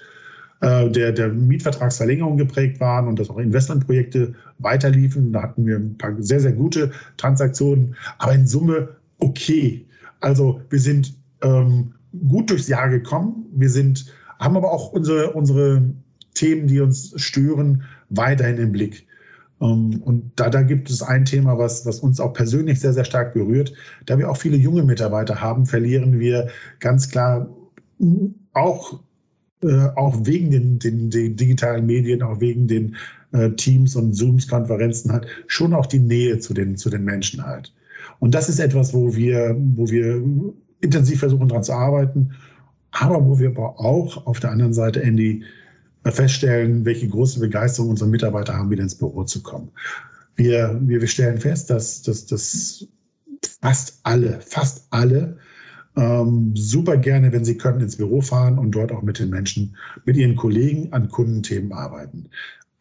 äh, 0.62 0.89
der, 0.89 1.12
der 1.12 1.30
Mietvertragsverlängerung 1.30 2.38
geprägt 2.38 2.80
waren 2.80 3.08
und 3.08 3.20
dass 3.20 3.30
auch 3.30 3.38
Investmentprojekte 3.38 4.34
weiterliefen. 4.60 5.34
Da 5.34 5.44
hatten 5.44 5.65
wir 5.65 5.77
ein 5.77 5.98
paar 5.98 6.13
sehr, 6.20 6.39
sehr 6.39 6.53
gute 6.53 6.91
Transaktionen, 7.18 7.96
aber 8.20 8.34
in 8.34 8.48
Summe 8.48 8.89
okay. 9.18 9.86
Also 10.20 10.62
wir 10.70 10.80
sind 10.80 11.13
ähm, 11.41 11.94
gut 12.27 12.50
durchs 12.50 12.68
Jahr 12.68 12.89
gekommen. 12.89 13.46
Wir 13.53 13.70
sind, 13.70 14.06
haben 14.39 14.56
aber 14.56 14.72
auch 14.72 14.91
unsere, 14.91 15.32
unsere 15.32 15.84
Themen, 16.36 16.68
die 16.68 16.80
uns 16.80 17.13
stören, 17.20 17.84
weiterhin 18.10 18.58
im 18.58 18.72
Blick. 18.72 19.08
Ähm, 19.62 20.01
und 20.03 20.32
da, 20.36 20.50
da 20.50 20.62
gibt 20.62 20.89
es 20.89 21.01
ein 21.01 21.25
Thema, 21.25 21.58
was, 21.58 21.86
was 21.86 22.00
uns 22.00 22.20
auch 22.20 22.34
persönlich 22.34 22.80
sehr, 22.80 22.94
sehr 22.94 23.06
stark 23.06 23.34
berührt. 23.34 23.74
Da 24.06 24.18
wir 24.18 24.30
auch 24.30 24.38
viele 24.38 24.58
junge 24.58 24.84
Mitarbeiter 24.84 25.41
haben, 25.41 25.65
verlieren 25.65 26.20
wir 26.20 26.50
ganz 26.80 27.10
klar 27.10 27.50
auch 28.53 29.00
äh, 29.63 29.88
auch 29.96 30.25
wegen 30.25 30.51
den, 30.51 30.80
den, 30.80 31.10
den, 31.10 31.36
digitalen 31.36 31.86
Medien, 31.86 32.22
auch 32.22 32.39
wegen 32.39 32.68
den 32.68 32.96
äh, 33.32 33.51
Teams 33.51 33.96
und 33.96 34.13
Zooms, 34.13 34.48
Konferenzen 34.48 35.12
halt, 35.12 35.27
schon 35.48 35.74
auch 35.74 35.86
die 35.86 36.00
Nähe 36.00 36.39
zu 36.39 36.53
den, 36.53 36.77
zu 36.77 36.89
den 36.89 37.03
Menschen 37.03 37.46
halt. 37.46 37.74
Und 38.20 38.34
das 38.34 38.50
ist 38.50 38.60
etwas, 38.60 38.94
wo 38.94 39.15
wir, 39.15 39.56
wo 39.75 39.89
wir 39.89 40.24
intensiv 40.82 41.20
versuchen, 41.20 41.48
daran 41.48 41.63
zu 41.63 41.74
arbeiten, 41.74 42.32
aber 42.91 43.24
wo 43.25 43.39
wir 43.39 43.50
aber 43.50 43.80
auch 43.80 44.25
auf 44.25 44.39
der 44.39 44.51
anderen 44.51 44.74
Seite, 44.74 45.01
Andy, 45.01 45.44
feststellen, 46.06 46.84
welche 46.84 47.08
große 47.08 47.39
Begeisterung 47.39 47.91
unsere 47.91 48.10
Mitarbeiter 48.10 48.56
haben, 48.56 48.72
wieder 48.72 48.84
ins 48.84 48.96
Büro 48.96 49.24
zu 49.24 49.44
kommen. 49.44 49.70
Wir, 50.36 50.80
wir, 50.82 51.00
wir 51.00 51.08
stellen 51.08 51.39
fest, 51.39 51.70
dass, 51.70 52.01
dass, 52.01 52.25
dass 52.25 52.88
fast 53.62 54.00
alle, 54.03 54.39
fast 54.41 54.88
alle 54.89 55.38
ähm, 55.95 56.53
super 56.55 56.98
gerne, 56.98 57.31
wenn 57.31 57.45
Sie 57.45 57.57
können, 57.57 57.81
ins 57.81 57.98
Büro 57.98 58.21
fahren 58.21 58.57
und 58.57 58.71
dort 58.71 58.91
auch 58.91 59.01
mit 59.01 59.19
den 59.19 59.29
Menschen, 59.29 59.75
mit 60.05 60.17
Ihren 60.17 60.36
Kollegen 60.36 60.91
an 60.93 61.10
Kundenthemen 61.10 61.74
arbeiten. 61.74 62.29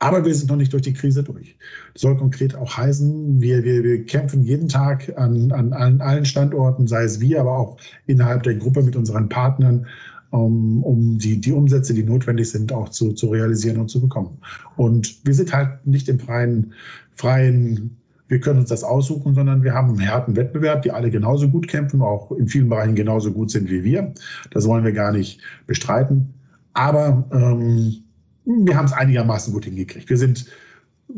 Aber 0.03 0.25
wir 0.25 0.35
sind 0.35 0.49
noch 0.49 0.57
nicht 0.57 0.73
durch 0.73 0.83
die 0.83 0.95
Krise 0.95 1.23
durch. 1.23 1.57
Das 1.93 2.03
soll 2.03 2.17
konkret 2.17 2.55
auch 2.55 2.75
heißen, 2.75 3.41
wir, 3.43 3.65
wir, 3.65 3.85
wir 3.85 4.07
kämpfen 4.07 4.43
jeden 4.43 4.69
Tag 4.69 5.13
an, 5.19 5.53
an, 5.53 5.75
an 5.75 6.01
allen 6.01 6.25
Standorten, 6.25 6.87
sei 6.87 7.03
es 7.03 7.21
wir, 7.21 7.41
aber 7.41 7.59
auch 7.59 7.77
innerhalb 8.07 8.43
der 8.45 8.55
Gruppe 8.55 8.83
mit 8.83 8.97
unseren 8.97 9.29
Partnern, 9.29 9.87
um, 10.31 10.83
um 10.85 11.19
die, 11.19 11.39
die 11.39 11.53
Umsätze, 11.53 11.93
die 11.93 12.03
notwendig 12.03 12.51
sind, 12.51 12.73
auch 12.73 12.89
zu, 12.89 13.13
zu 13.13 13.29
realisieren 13.29 13.77
und 13.77 13.91
zu 13.91 14.01
bekommen. 14.01 14.39
Und 14.77 15.27
wir 15.27 15.35
sind 15.35 15.53
halt 15.53 15.87
nicht 15.87 16.09
im 16.09 16.19
freien, 16.19 16.73
freien 17.15 18.00
wir 18.31 18.41
können 18.41 18.61
uns 18.61 18.69
das 18.69 18.85
aussuchen, 18.85 19.35
sondern 19.35 19.65
wir 19.65 19.75
haben 19.75 19.91
einen 19.91 20.09
harten 20.09 20.37
Wettbewerb, 20.37 20.83
die 20.83 20.93
alle 20.93 21.11
genauso 21.11 21.49
gut 21.49 21.67
kämpfen, 21.67 22.01
auch 22.01 22.31
in 22.31 22.47
vielen 22.47 22.69
Bereichen 22.69 22.95
genauso 22.95 23.33
gut 23.33 23.51
sind 23.51 23.69
wie 23.69 23.83
wir. 23.83 24.15
Das 24.53 24.67
wollen 24.67 24.85
wir 24.85 24.93
gar 24.93 25.11
nicht 25.11 25.41
bestreiten. 25.67 26.33
Aber 26.73 27.29
ähm, 27.33 28.05
wir 28.45 28.77
haben 28.77 28.85
es 28.85 28.93
einigermaßen 28.93 29.53
gut 29.53 29.65
hingekriegt. 29.65 30.09
Wir 30.09 30.17
sind 30.17 30.47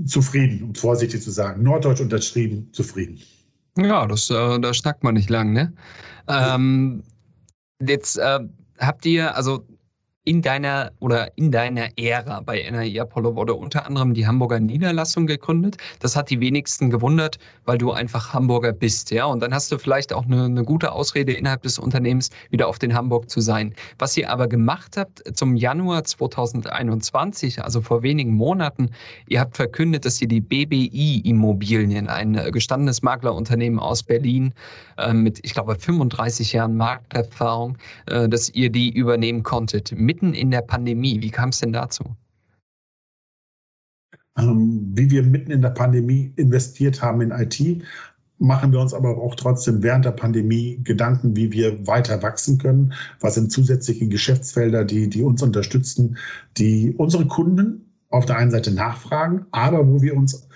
zufrieden, 0.07 0.63
um 0.63 0.75
vorsichtig 0.75 1.21
zu 1.21 1.31
sagen. 1.31 1.63
Norddeutsch 1.63 2.01
unterschrieben, 2.01 2.71
zufrieden. 2.73 3.21
Ja, 3.77 4.07
das, 4.07 4.31
äh, 4.31 4.59
da 4.59 4.73
schnackt 4.73 5.05
man 5.05 5.15
nicht 5.15 5.29
lang, 5.29 5.53
ne? 5.53 5.75
Ähm, 6.29 7.03
jetzt 7.87 8.17
äh, 8.17 8.41
habt 8.79 9.05
ihr, 9.05 9.37
also 9.37 9.67
in 10.25 10.41
deiner 10.41 10.93
oder 11.01 11.37
in 11.37 11.51
deiner 11.51 11.89
Ära 11.99 12.41
bei 12.41 12.63
NRI 12.63 13.01
Apollo 13.01 13.35
wurde 13.35 13.55
unter 13.55 13.87
anderem 13.87 14.15
die 14.15 14.27
Hamburger 14.27 14.61
Niederlassung 14.61 15.27
gegründet. 15.27 15.79
Das 15.99 16.15
hat 16.15 16.31
die 16.31 16.39
wenigsten 16.39 16.91
gewundert, 16.91 17.39
weil 17.65 17.79
du 17.79 17.91
einfach 17.91 18.33
Hamburger 18.33 18.73
bist, 18.73 19.11
ja. 19.11 19.25
Und 19.25 19.41
dann 19.41 19.53
hast 19.53 19.73
du 19.73 19.79
vielleicht 19.79 20.13
auch 20.13 20.25
eine, 20.25 20.45
eine 20.45 20.65
gute 20.65 20.93
Ausrede 20.93 21.33
innerhalb 21.33 21.63
des 21.63 21.79
Unternehmens, 21.79 22.31
wieder 22.51 22.69
auf 22.69 22.79
den 22.79 22.95
Hamburg 22.95 23.31
zu 23.31 23.41
sein. 23.41 23.75
Was 23.99 24.17
ihr 24.17 24.31
aber 24.31 24.47
gemacht 24.47 24.97
habt 24.97 25.23
zum 25.37 25.57
Januar 25.57 26.05
2021, 26.05 27.65
also 27.65 27.81
vor 27.81 28.05
wenigen 28.05 28.35
Monaten, 28.35 28.91
ihr 29.27 29.41
habt 29.41 29.57
verkündet, 29.57 30.05
dass 30.05 30.23
ihr 30.23 30.29
die 30.29 30.41
BBI 30.41 31.23
Immobilien, 31.25 32.09
ein 32.09 32.37
äh, 32.37 32.51
gestandenes 32.53 33.03
Maklerunternehmen 33.03 33.81
aus 33.81 34.05
Berlin 34.05 34.55
äh, 34.99 35.13
mit, 35.13 35.41
ich 35.43 35.53
glaube, 35.53 35.75
35 35.75 36.53
Jahren 36.53 36.77
Markterfahrung, 36.77 37.77
äh, 38.07 38.29
dass 38.29 38.49
ihr 38.51 38.71
die 38.71 38.91
übernehmen 38.91 39.43
konntet 39.43 39.91
mitten 40.13 40.35
in 40.35 40.51
der 40.51 40.61
Pandemie. 40.61 41.23
Wie 41.23 41.31
kam 41.31 41.49
es 41.49 41.61
denn 41.61 41.73
dazu? 41.73 42.05
Ähm, 44.39 44.93
wie 44.95 45.11
wir 45.11 45.23
mitten 45.23 45.51
in 45.51 45.63
der 45.63 45.71
Pandemie 45.71 46.33
investiert 46.37 47.01
haben 47.01 47.23
in 47.23 47.31
IT, 47.31 47.83
machen 48.39 48.73
wir 48.73 48.81
uns 48.81 48.93
aber 48.93 49.17
auch 49.17 49.35
trotzdem 49.37 49.83
während 49.83 50.05
der 50.05 50.13
Pandemie 50.13 50.81
Gedanken, 50.85 51.35
wie 51.35 51.51
wir 51.51 51.87
weiter 51.87 52.23
wachsen 52.23 52.59
können. 52.59 52.93
Was 53.21 53.37
sind 53.37 53.53
zusätzliche 53.53 54.07
Geschäftsfelder, 54.09 54.85
die, 54.85 55.09
die 55.09 55.23
uns 55.23 55.43
unterstützen, 55.43 56.19
die 56.59 56.95
unsere 56.99 57.27
Kunden 57.27 57.87
auf 58.11 58.27
der 58.27 58.37
einen 58.37 58.51
Seite 58.51 58.71
nachfragen, 58.71 59.47
aber 59.51 59.89
wo 59.89 60.03
wir 60.03 60.15
uns 60.15 60.47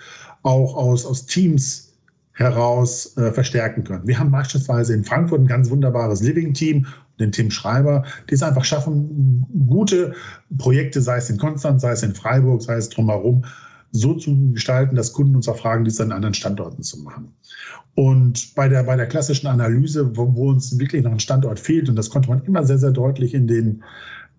auch 0.43 0.75
aus, 0.75 1.03
aus 1.03 1.25
Teams 1.25 1.95
heraus 2.33 3.17
äh, 3.17 3.31
verstärken 3.31 3.83
können. 3.83 4.07
Wir 4.07 4.19
haben 4.19 4.29
beispielsweise 4.29 4.93
in 4.93 5.03
Frankfurt 5.03 5.41
ein 5.41 5.47
ganz 5.47 5.71
wunderbares 5.71 6.21
Living-Team 6.21 6.85
den 7.19 7.31
Tim 7.31 7.51
Schreiber, 7.51 8.03
die 8.29 8.35
es 8.35 8.43
einfach 8.43 8.65
schaffen, 8.65 9.45
gute 9.67 10.13
Projekte, 10.57 11.01
sei 11.01 11.17
es 11.17 11.29
in 11.29 11.37
Konstanz, 11.37 11.81
sei 11.81 11.91
es 11.91 12.03
in 12.03 12.13
Freiburg, 12.13 12.61
sei 12.61 12.75
es 12.75 12.89
drumherum, 12.89 13.43
so 13.91 14.13
zu 14.13 14.51
gestalten, 14.53 14.95
dass 14.95 15.13
Kunden 15.13 15.35
uns 15.35 15.47
auch 15.47 15.57
fragen, 15.57 15.85
dies 15.85 15.99
an 16.01 16.11
anderen 16.11 16.33
Standorten 16.33 16.83
zu 16.83 16.99
machen. 16.99 17.33
Und 17.95 18.53
bei 18.53 18.67
der, 18.67 18.83
bei 18.83 18.95
der 18.95 19.07
klassischen 19.07 19.47
Analyse, 19.47 20.15
wo, 20.15 20.35
wo 20.35 20.49
uns 20.49 20.77
wirklich 20.77 21.03
noch 21.03 21.11
ein 21.11 21.19
Standort 21.19 21.59
fehlt, 21.59 21.89
und 21.89 21.95
das 21.95 22.09
konnte 22.09 22.29
man 22.29 22.43
immer 22.43 22.65
sehr, 22.65 22.77
sehr 22.77 22.91
deutlich 22.91 23.33
in 23.33 23.47
den, 23.47 23.83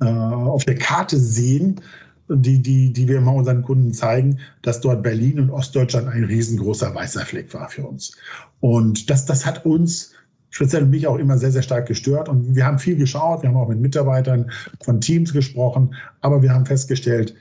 äh, 0.01 0.05
auf 0.05 0.65
der 0.65 0.77
Karte 0.77 1.19
sehen, 1.19 1.81
die, 2.29 2.61
die, 2.61 2.93
die 2.93 3.09
wir 3.09 3.19
immer 3.19 3.35
unseren 3.35 3.63
Kunden 3.63 3.93
zeigen, 3.93 4.39
dass 4.63 4.81
dort 4.81 5.03
Berlin 5.03 5.41
und 5.41 5.51
Ostdeutschland 5.51 6.09
ein 6.09 6.25
riesengroßer 6.25 6.95
weißer 6.95 7.25
Fleck 7.25 7.53
war 7.55 7.69
für 7.71 7.87
uns. 7.87 8.13
Und 8.61 9.09
das, 9.11 9.25
das 9.25 9.47
hat 9.47 9.65
uns 9.65 10.13
speziell 10.51 10.87
mich 10.87 11.07
auch 11.07 11.19
immer 11.19 11.39
sehr, 11.39 11.51
sehr 11.51 11.63
stark 11.63 11.87
gestört. 11.87 12.29
Und 12.29 12.55
wir 12.55 12.65
haben 12.65 12.79
viel 12.79 12.97
geschaut, 12.97 13.43
wir 13.43 13.51
haben 13.51 13.57
auch 13.57 13.69
mit 13.69 13.81
Mitarbeitern 13.81 14.51
von 14.83 15.01
Teams 15.01 15.33
gesprochen, 15.33 15.95
aber 16.21 16.43
wir 16.43 16.53
haben 16.53 16.67
festgestellt, 16.67 17.35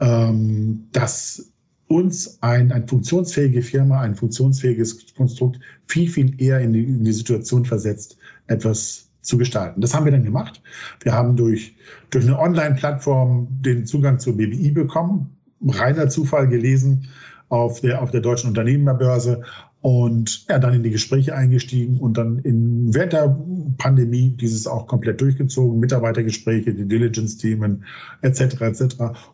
ähm, 0.00 0.86
dass 0.92 1.52
uns 1.88 2.38
ein, 2.42 2.70
ein 2.70 2.86
funktionsfähige 2.86 3.62
Firma, 3.62 4.00
ein 4.00 4.14
funktionsfähiges 4.14 5.14
Konstrukt 5.14 5.58
viel, 5.86 6.08
viel 6.08 6.40
eher 6.40 6.60
in 6.60 6.72
die, 6.72 6.84
in 6.84 7.04
die 7.04 7.12
Situation 7.12 7.64
versetzt, 7.64 8.18
etwas 8.46 9.08
zu 9.22 9.38
gestalten. 9.38 9.80
Das 9.80 9.94
haben 9.94 10.04
wir 10.04 10.12
dann 10.12 10.24
gemacht. 10.24 10.62
Wir 11.02 11.12
haben 11.12 11.36
durch, 11.36 11.76
durch 12.10 12.24
eine 12.24 12.38
Online-Plattform 12.38 13.48
den 13.50 13.86
Zugang 13.86 14.18
zur 14.18 14.36
BBI 14.36 14.70
bekommen, 14.70 15.36
reiner 15.66 16.08
Zufall 16.08 16.48
gelesen 16.48 17.08
auf 17.48 17.80
der, 17.80 18.02
auf 18.02 18.10
der 18.10 18.20
deutschen 18.20 18.48
Unternehmerbörse 18.48 19.42
und 19.88 20.44
ja, 20.50 20.58
dann 20.58 20.74
in 20.74 20.82
die 20.82 20.90
Gespräche 20.90 21.34
eingestiegen 21.34 21.98
und 21.98 22.18
dann 22.18 22.40
in, 22.40 22.92
während 22.92 23.14
der 23.14 23.34
Pandemie 23.78 24.36
dieses 24.38 24.66
auch 24.66 24.86
komplett 24.86 25.18
durchgezogen, 25.18 25.80
Mitarbeitergespräche, 25.80 26.74
die 26.74 26.86
Diligence-Themen 26.86 27.84
etc. 28.20 28.60
etc. 28.60 28.82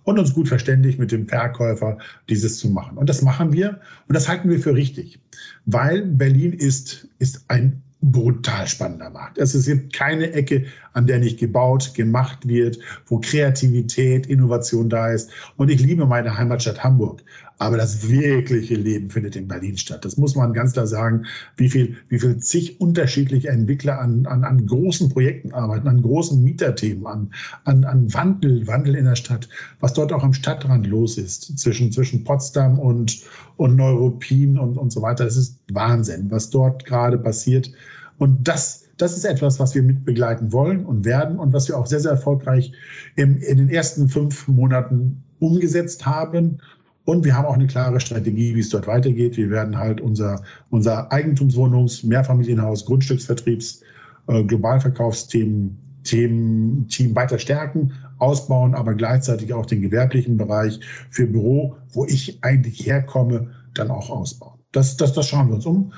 und 0.04 0.16
uns 0.16 0.32
gut 0.32 0.46
verständigt 0.46 1.00
mit 1.00 1.10
dem 1.10 1.26
Verkäufer, 1.26 1.98
dieses 2.28 2.58
zu 2.58 2.70
machen. 2.70 2.98
Und 2.98 3.08
das 3.08 3.20
machen 3.20 3.52
wir 3.52 3.80
und 4.06 4.14
das 4.14 4.28
halten 4.28 4.48
wir 4.48 4.60
für 4.60 4.76
richtig, 4.76 5.18
weil 5.66 6.02
Berlin 6.02 6.52
ist, 6.52 7.08
ist 7.18 7.44
ein 7.48 7.82
brutal 8.12 8.66
spannender 8.66 9.10
Markt. 9.10 9.38
Es 9.38 9.64
gibt 9.64 9.92
keine 9.92 10.32
Ecke 10.32 10.66
an 10.92 11.06
der 11.06 11.18
nicht 11.18 11.38
gebaut, 11.38 11.94
gemacht 11.94 12.46
wird, 12.46 12.78
wo 13.06 13.18
Kreativität, 13.18 14.26
Innovation 14.26 14.88
da 14.88 15.10
ist. 15.10 15.30
Und 15.56 15.70
ich 15.70 15.80
liebe 15.80 16.06
meine 16.06 16.36
Heimatstadt 16.36 16.84
Hamburg. 16.84 17.22
Aber 17.58 17.76
das 17.76 18.08
wirkliche 18.08 18.74
Leben 18.74 19.10
findet 19.10 19.36
in 19.36 19.46
Berlin 19.46 19.76
statt. 19.76 20.04
Das 20.04 20.16
muss 20.16 20.34
man 20.34 20.52
ganz 20.52 20.72
klar 20.72 20.88
sagen, 20.88 21.24
wie 21.56 21.68
viel, 21.68 21.96
wie 22.08 22.18
viel 22.18 22.36
zig 22.38 22.80
unterschiedliche 22.80 23.48
Entwickler 23.48 24.00
an, 24.00 24.26
an, 24.26 24.42
an 24.42 24.66
großen 24.66 25.08
Projekten 25.08 25.52
arbeiten, 25.52 25.86
an 25.86 26.02
großen 26.02 26.42
Mieterthemen, 26.42 27.06
an, 27.06 27.30
an, 27.64 27.84
an 27.84 28.12
Wandel, 28.12 28.66
Wandel 28.66 28.96
in 28.96 29.04
der 29.04 29.14
Stadt, 29.14 29.48
was 29.80 29.94
dort 29.94 30.12
auch 30.12 30.24
am 30.24 30.32
Stadtrand 30.32 30.86
los 30.86 31.16
ist, 31.16 31.58
zwischen, 31.58 31.92
zwischen 31.92 32.24
Potsdam 32.24 32.78
und, 32.78 33.22
und 33.56 33.76
Neuruppin 33.76 34.58
und, 34.58 34.76
und 34.76 34.90
so 34.92 35.00
weiter. 35.00 35.24
Es 35.24 35.36
ist 35.36 35.60
Wahnsinn, 35.70 36.30
was 36.30 36.50
dort 36.50 36.84
gerade 36.84 37.18
passiert. 37.18 37.70
Und 38.18 38.48
das, 38.48 38.84
das 38.96 39.16
ist 39.16 39.24
etwas, 39.24 39.60
was 39.60 39.76
wir 39.76 39.82
mitbegleiten 39.82 40.52
wollen 40.52 40.84
und 40.84 41.04
werden 41.04 41.38
und 41.38 41.52
was 41.52 41.68
wir 41.68 41.78
auch 41.78 41.86
sehr, 41.86 42.00
sehr 42.00 42.12
erfolgreich 42.12 42.72
im, 43.14 43.38
in 43.38 43.58
den 43.58 43.68
ersten 43.68 44.08
fünf 44.08 44.48
Monaten 44.48 45.22
umgesetzt 45.38 46.06
haben 46.06 46.58
und 47.04 47.24
wir 47.24 47.36
haben 47.36 47.46
auch 47.46 47.54
eine 47.54 47.66
klare 47.66 48.00
Strategie, 48.00 48.54
wie 48.54 48.60
es 48.60 48.70
dort 48.70 48.86
weitergeht. 48.86 49.36
Wir 49.36 49.50
werden 49.50 49.78
halt 49.78 50.00
unser, 50.00 50.42
unser 50.70 51.12
Eigentumswohnungs-, 51.12 52.06
Mehrfamilienhaus-, 52.06 52.86
Grundstücksvertriebs-, 52.86 53.82
äh, 54.28 54.42
Globalverkaufsthemen 54.44 55.78
Themen, 56.04 56.86
Team 56.88 57.16
weiter 57.16 57.38
stärken, 57.38 57.92
ausbauen, 58.18 58.74
aber 58.74 58.94
gleichzeitig 58.94 59.52
auch 59.52 59.66
den 59.66 59.80
gewerblichen 59.80 60.36
Bereich 60.36 60.78
für 61.10 61.26
Büro, 61.26 61.76
wo 61.92 62.04
ich 62.04 62.38
eigentlich 62.44 62.86
herkomme, 62.86 63.50
dann 63.74 63.90
auch 63.90 64.10
ausbauen. 64.10 64.60
Das, 64.72 64.96
das, 64.96 65.12
das 65.12 65.28
schauen 65.28 65.48
wir 65.48 65.56
uns 65.56 65.66
um 65.66 65.92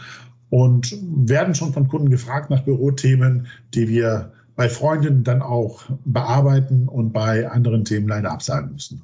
und 0.49 0.97
werden 1.29 1.55
schon 1.55 1.73
von 1.73 1.89
Kunden 1.89 2.09
gefragt 2.09 2.51
nach 2.51 2.63
Bürothemen, 2.63 3.49
die 3.75 3.89
wir 3.89 4.33
bei 4.55 4.69
Freunden 4.69 5.25
dann 5.25 5.43
auch 5.43 5.83
bearbeiten 6.05 6.89
und 6.89 7.13
bei 7.13 7.51
anderen 7.51 7.85
Themen 7.85 8.09
leider 8.09 8.31
absagen 8.31 8.73
müssen. 8.73 9.03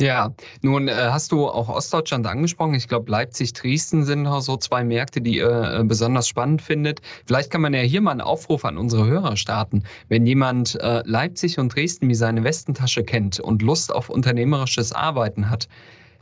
Ja, 0.00 0.32
nun 0.62 0.86
äh, 0.86 0.92
hast 0.92 1.32
du 1.32 1.48
auch 1.48 1.68
Ostdeutschland 1.68 2.26
angesprochen. 2.26 2.74
Ich 2.74 2.86
glaube, 2.86 3.10
Leipzig, 3.10 3.52
Dresden 3.52 4.04
sind 4.04 4.28
so 4.42 4.56
zwei 4.56 4.84
Märkte, 4.84 5.20
die 5.20 5.36
ihr 5.36 5.80
äh, 5.80 5.84
besonders 5.84 6.28
spannend 6.28 6.62
findet. 6.62 7.00
Vielleicht 7.26 7.50
kann 7.50 7.62
man 7.62 7.74
ja 7.74 7.80
hier 7.80 8.00
mal 8.00 8.12
einen 8.12 8.20
Aufruf 8.20 8.64
an 8.64 8.78
unsere 8.78 9.06
Hörer 9.06 9.36
starten. 9.36 9.82
Wenn 10.08 10.24
jemand 10.24 10.76
äh, 10.80 11.02
Leipzig 11.04 11.58
und 11.58 11.74
Dresden 11.74 12.08
wie 12.08 12.14
seine 12.14 12.44
Westentasche 12.44 13.02
kennt 13.02 13.40
und 13.40 13.60
Lust 13.62 13.92
auf 13.92 14.08
unternehmerisches 14.08 14.92
Arbeiten 14.92 15.50
hat, 15.50 15.68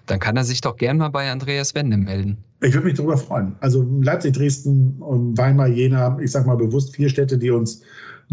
dann 0.06 0.20
kann 0.20 0.36
er 0.36 0.44
sich 0.44 0.62
doch 0.62 0.76
gern 0.76 0.96
mal 0.96 1.08
bei 1.10 1.30
Andreas 1.30 1.74
Wende 1.74 1.98
melden. 1.98 2.38
Ich 2.62 2.72
würde 2.72 2.86
mich 2.86 2.96
darüber 2.96 3.18
freuen. 3.18 3.56
Also 3.60 3.86
Leipzig, 4.00 4.34
Dresden, 4.34 4.98
Weimar, 5.36 5.66
Jena, 5.66 6.18
ich 6.20 6.30
sage 6.30 6.46
mal 6.46 6.56
bewusst 6.56 6.96
vier 6.96 7.10
Städte, 7.10 7.36
die 7.36 7.50
uns 7.50 7.82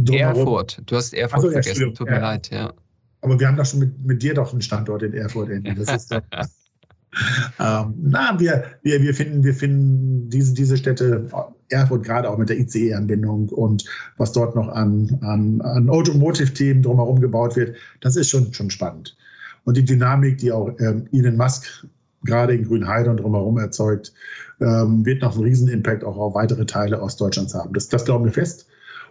Erfurt. 0.10 0.82
Du 0.86 0.96
hast 0.96 1.14
Erfurt 1.14 1.42
so, 1.42 1.52
vergessen. 1.52 1.94
Tut 1.94 2.08
mir 2.08 2.16
ja. 2.16 2.22
leid, 2.22 2.50
ja. 2.50 2.74
Aber 3.24 3.40
wir 3.40 3.48
haben 3.48 3.56
doch 3.56 3.66
schon 3.66 3.80
mit, 3.80 4.06
mit 4.06 4.22
dir 4.22 4.34
doch 4.34 4.52
einen 4.52 4.62
Standort 4.62 5.02
in 5.02 5.14
Erfurt. 5.14 5.50
Das 5.78 5.96
ist 5.96 6.12
doch, 6.12 6.22
ähm, 7.60 7.94
na, 7.98 8.38
wir, 8.38 8.66
wir, 8.82 9.02
wir, 9.02 9.14
finden, 9.14 9.44
wir 9.44 9.54
finden 9.54 10.30
diese, 10.30 10.54
diese 10.54 10.76
Städte, 10.76 11.28
Erfurt 11.70 12.04
gerade 12.04 12.30
auch 12.30 12.38
mit 12.38 12.50
der 12.50 12.60
ICE-Anbindung 12.60 13.48
und 13.50 13.86
was 14.18 14.34
dort 14.34 14.56
noch 14.56 14.68
an, 14.68 15.18
an, 15.22 15.62
an 15.62 15.90
Automotive-Themen 15.90 16.82
drumherum 16.84 17.22
gebaut 17.22 17.56
wird, 17.56 17.78
das 18.02 18.18
ist 18.18 18.30
schon, 18.30 18.54
schon 18.54 18.70
spannend. 18.70 19.16
Und 19.64 19.78
die 19.78 19.86
Dynamik, 19.86 20.40
die 20.40 20.52
auch 20.52 20.78
ähm, 20.80 21.08
Elon 21.14 21.38
Musk 21.38 21.88
gerade 22.26 22.54
in 22.54 22.66
Grünheide 22.66 23.10
und 23.10 23.18
drumherum 23.18 23.58
erzeugt, 23.58 24.14
ähm, 24.60 25.06
wird 25.06 25.22
noch 25.22 25.36
einen 25.36 25.46
Riesenimpact 25.46 26.04
auch 26.04 26.18
auf 26.18 26.36
weitere 26.36 26.66
Teile 26.66 27.02
Ostdeutschlands 27.02 27.56
haben. 27.56 27.74
Das, 27.74 27.88
das 27.88 28.04
glauben 28.04 28.26
wir 28.26 28.34
fest. 28.34 28.68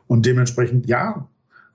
Und 0.06 0.26
dementsprechend, 0.26 0.86
ja, 0.86 1.26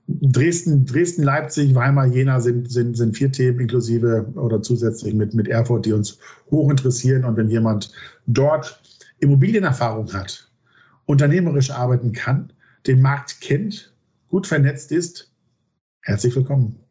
Dresden, 0.08 0.86
Dresden, 0.86 1.22
Leipzig, 1.22 1.74
Weimar, 1.74 2.06
Jena 2.06 2.40
sind, 2.40 2.70
sind, 2.72 2.96
sind 2.96 3.14
vier 3.14 3.30
Themen 3.30 3.60
inklusive 3.60 4.26
oder 4.36 4.62
zusätzlich 4.62 5.12
mit, 5.12 5.34
mit 5.34 5.48
Erfurt, 5.48 5.84
die 5.84 5.92
uns 5.92 6.18
hoch 6.50 6.70
interessieren. 6.70 7.24
Und 7.24 7.36
wenn 7.36 7.50
jemand 7.50 7.92
dort 8.26 8.80
Immobilienerfahrung 9.20 10.10
hat, 10.14 10.50
unternehmerisch 11.04 11.70
arbeiten 11.70 12.12
kann, 12.12 12.52
den 12.86 13.02
Markt 13.02 13.42
kennt, 13.42 13.94
gut 14.28 14.46
vernetzt 14.46 14.92
ist, 14.92 15.30
herzlich 16.00 16.34
willkommen. 16.34 16.87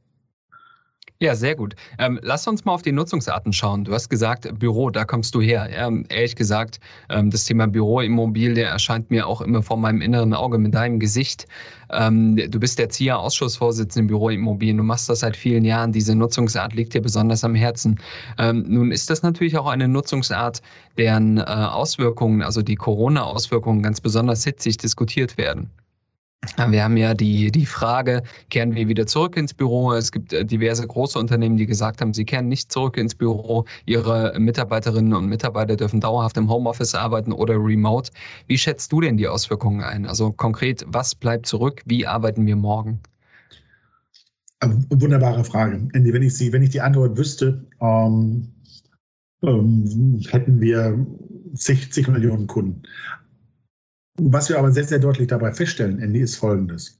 Ja, 1.19 1.33
sehr 1.33 1.55
gut. 1.55 1.75
Ähm, 1.97 2.19
lass 2.21 2.47
uns 2.47 2.63
mal 2.63 2.73
auf 2.73 2.83
die 2.83 2.91
Nutzungsarten 2.91 3.51
schauen. 3.51 3.83
Du 3.83 3.91
hast 3.91 4.07
gesagt, 4.07 4.47
Büro, 4.59 4.91
da 4.91 5.03
kommst 5.03 5.33
du 5.33 5.41
her. 5.41 5.67
Ähm, 5.71 6.05
ehrlich 6.09 6.35
gesagt, 6.35 6.79
ähm, 7.09 7.31
das 7.31 7.43
Thema 7.43 7.65
Büroimmobilie 7.67 8.63
erscheint 8.63 9.09
mir 9.09 9.25
auch 9.25 9.41
immer 9.41 9.63
vor 9.63 9.77
meinem 9.77 10.01
inneren 10.01 10.35
Auge 10.35 10.59
mit 10.59 10.75
deinem 10.75 10.99
Gesicht. 10.99 11.47
Ähm, 11.89 12.35
du 12.35 12.59
bist 12.59 12.77
der 12.77 12.89
ZIA-Ausschussvorsitzende 12.89 14.01
im 14.01 14.07
Büroimmobilien. 14.07 14.77
Du 14.77 14.83
machst 14.83 15.09
das 15.09 15.21
seit 15.21 15.35
vielen 15.35 15.65
Jahren. 15.65 15.91
Diese 15.91 16.13
Nutzungsart 16.13 16.75
liegt 16.75 16.93
dir 16.93 17.01
besonders 17.01 17.43
am 17.43 17.55
Herzen. 17.55 17.99
Ähm, 18.37 18.65
nun 18.67 18.91
ist 18.91 19.09
das 19.09 19.23
natürlich 19.23 19.57
auch 19.57 19.67
eine 19.67 19.87
Nutzungsart, 19.87 20.61
deren 20.99 21.39
äh, 21.39 21.41
Auswirkungen, 21.41 22.43
also 22.43 22.61
die 22.61 22.75
Corona-Auswirkungen 22.75 23.81
ganz 23.81 24.01
besonders 24.01 24.43
hitzig 24.43 24.77
diskutiert 24.77 25.39
werden. 25.39 25.71
Wir 26.69 26.83
haben 26.83 26.97
ja 26.97 27.13
die, 27.13 27.51
die 27.51 27.65
Frage, 27.65 28.23
kehren 28.49 28.73
wir 28.75 28.87
wieder 28.87 29.05
zurück 29.05 29.37
ins 29.37 29.53
Büro? 29.53 29.93
Es 29.93 30.11
gibt 30.11 30.33
äh, 30.33 30.45
diverse 30.45 30.85
große 30.85 31.17
Unternehmen, 31.19 31.57
die 31.57 31.65
gesagt 31.65 31.99
haben, 31.99 32.13
sie 32.13 32.25
kehren 32.25 32.47
nicht 32.47 32.71
zurück 32.71 32.97
ins 32.97 33.15
Büro. 33.15 33.65
Ihre 33.85 34.33
Mitarbeiterinnen 34.39 35.13
und 35.13 35.27
Mitarbeiter 35.27 35.75
dürfen 35.75 35.99
dauerhaft 35.99 36.37
im 36.37 36.49
Homeoffice 36.49 36.95
arbeiten 36.95 37.31
oder 37.31 37.55
remote. 37.55 38.11
Wie 38.47 38.57
schätzt 38.57 38.91
du 38.91 39.01
denn 39.01 39.17
die 39.17 39.27
Auswirkungen 39.27 39.81
ein? 39.81 40.05
Also 40.05 40.31
konkret, 40.31 40.85
was 40.87 41.15
bleibt 41.15 41.47
zurück? 41.47 41.81
Wie 41.85 42.07
arbeiten 42.07 42.45
wir 42.45 42.55
morgen? 42.55 43.01
Wunderbare 44.89 45.43
Frage. 45.43 45.87
Wenn 45.93 46.23
ich, 46.23 46.35
sie, 46.35 46.51
wenn 46.51 46.63
ich 46.63 46.69
die 46.69 46.81
Antwort 46.81 47.17
wüsste, 47.17 47.65
ähm, 47.81 48.51
ähm, 49.43 50.21
hätten 50.29 50.59
wir 50.59 51.05
zig, 51.53 51.91
zig 51.91 52.07
Millionen 52.07 52.47
Kunden. 52.47 52.81
Was 54.19 54.49
wir 54.49 54.57
aber 54.59 54.71
sehr, 54.71 54.83
sehr 54.83 54.99
deutlich 54.99 55.27
dabei 55.27 55.53
feststellen, 55.53 55.99
Andy, 55.99 56.19
ist 56.21 56.35
Folgendes 56.37 56.96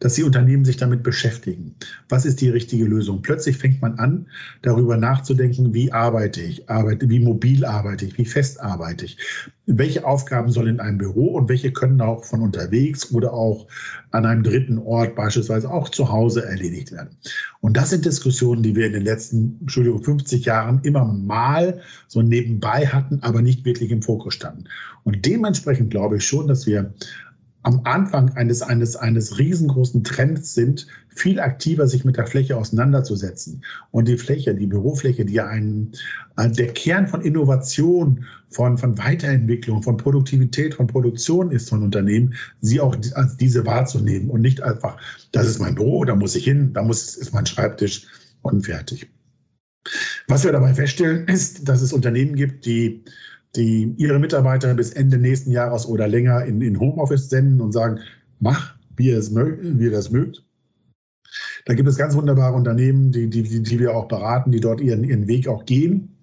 dass 0.00 0.14
die 0.14 0.24
Unternehmen 0.24 0.64
sich 0.64 0.76
damit 0.76 1.02
beschäftigen. 1.02 1.74
Was 2.08 2.24
ist 2.24 2.40
die 2.40 2.48
richtige 2.48 2.84
Lösung? 2.84 3.22
Plötzlich 3.22 3.56
fängt 3.56 3.80
man 3.80 3.98
an, 3.98 4.26
darüber 4.62 4.96
nachzudenken, 4.96 5.72
wie 5.74 5.92
arbeite 5.92 6.40
ich, 6.40 6.68
arbeite, 6.68 7.08
wie 7.08 7.20
mobil 7.20 7.64
arbeite 7.64 8.06
ich, 8.06 8.18
wie 8.18 8.24
fest 8.24 8.60
arbeite 8.60 9.04
ich, 9.04 9.18
welche 9.66 10.04
Aufgaben 10.04 10.50
sollen 10.50 10.74
in 10.74 10.80
einem 10.80 10.98
Büro 10.98 11.34
und 11.36 11.48
welche 11.48 11.72
können 11.72 12.00
auch 12.00 12.24
von 12.24 12.40
unterwegs 12.40 13.12
oder 13.12 13.32
auch 13.32 13.68
an 14.10 14.26
einem 14.26 14.42
dritten 14.42 14.78
Ort, 14.78 15.14
beispielsweise 15.14 15.70
auch 15.70 15.88
zu 15.88 16.10
Hause, 16.10 16.44
erledigt 16.44 16.90
werden. 16.90 17.16
Und 17.60 17.76
das 17.76 17.90
sind 17.90 18.04
Diskussionen, 18.04 18.62
die 18.62 18.74
wir 18.74 18.86
in 18.86 18.92
den 18.92 19.04
letzten, 19.04 19.58
Entschuldigung, 19.60 20.02
50 20.02 20.44
Jahren 20.44 20.80
immer 20.82 21.04
mal 21.04 21.80
so 22.08 22.22
nebenbei 22.22 22.86
hatten, 22.86 23.20
aber 23.22 23.40
nicht 23.40 23.64
wirklich 23.64 23.90
im 23.92 24.02
Fokus 24.02 24.34
standen. 24.34 24.64
Und 25.04 25.24
dementsprechend 25.24 25.90
glaube 25.90 26.16
ich 26.16 26.26
schon, 26.26 26.48
dass 26.48 26.66
wir 26.66 26.92
am 27.62 27.80
Anfang 27.84 28.30
eines, 28.30 28.62
eines, 28.62 28.96
eines 28.96 29.38
riesengroßen 29.38 30.02
Trends 30.02 30.54
sind, 30.54 30.86
viel 31.08 31.38
aktiver 31.38 31.86
sich 31.86 32.04
mit 32.04 32.16
der 32.16 32.26
Fläche 32.26 32.56
auseinanderzusetzen. 32.56 33.62
Und 33.90 34.08
die 34.08 34.16
Fläche, 34.16 34.54
die 34.54 34.66
Bürofläche, 34.66 35.24
die 35.24 35.34
ja 35.34 35.46
ein, 35.46 35.92
der 36.36 36.72
Kern 36.72 37.06
von 37.06 37.20
Innovation, 37.20 38.24
von, 38.50 38.78
von 38.78 38.98
Weiterentwicklung, 38.98 39.82
von 39.82 39.96
Produktivität, 39.96 40.74
von 40.74 40.86
Produktion 40.86 41.50
ist 41.50 41.68
von 41.68 41.82
Unternehmen, 41.82 42.34
sie 42.60 42.80
auch 42.80 42.96
als 43.14 43.36
diese 43.36 43.64
wahrzunehmen 43.64 44.30
und 44.30 44.40
nicht 44.40 44.62
einfach, 44.62 44.96
das 45.32 45.46
ist 45.46 45.58
mein 45.58 45.74
Büro, 45.74 46.04
da 46.04 46.14
muss 46.14 46.34
ich 46.34 46.44
hin, 46.44 46.72
da 46.72 46.82
muss, 46.82 47.16
ist 47.16 47.32
mein 47.32 47.46
Schreibtisch 47.46 48.06
und 48.42 48.66
fertig. 48.66 49.08
Was 50.28 50.44
wir 50.44 50.52
dabei 50.52 50.74
feststellen, 50.74 51.26
ist, 51.28 51.68
dass 51.68 51.82
es 51.82 51.92
Unternehmen 51.92 52.36
gibt, 52.36 52.66
die 52.66 53.04
die 53.56 53.94
ihre 53.98 54.18
Mitarbeiter 54.18 54.74
bis 54.74 54.92
Ende 54.92 55.18
nächsten 55.18 55.50
Jahres 55.50 55.86
oder 55.86 56.08
länger 56.08 56.44
in, 56.44 56.60
in 56.62 56.80
Homeoffice 56.80 57.28
senden 57.28 57.60
und 57.60 57.72
sagen, 57.72 58.00
mach, 58.40 58.74
wie 58.96 59.08
ihr, 59.08 59.18
es 59.18 59.30
mögt, 59.30 59.78
wie 59.78 59.84
ihr 59.84 59.90
das 59.90 60.10
mögt. 60.10 60.44
Da 61.64 61.74
gibt 61.74 61.88
es 61.88 61.96
ganz 61.96 62.14
wunderbare 62.14 62.54
Unternehmen, 62.54 63.12
die, 63.12 63.28
die, 63.28 63.62
die 63.62 63.78
wir 63.78 63.94
auch 63.94 64.08
beraten, 64.08 64.50
die 64.50 64.60
dort 64.60 64.80
ihren, 64.80 65.04
ihren 65.04 65.28
Weg 65.28 65.48
auch 65.48 65.64
gehen. 65.64 66.16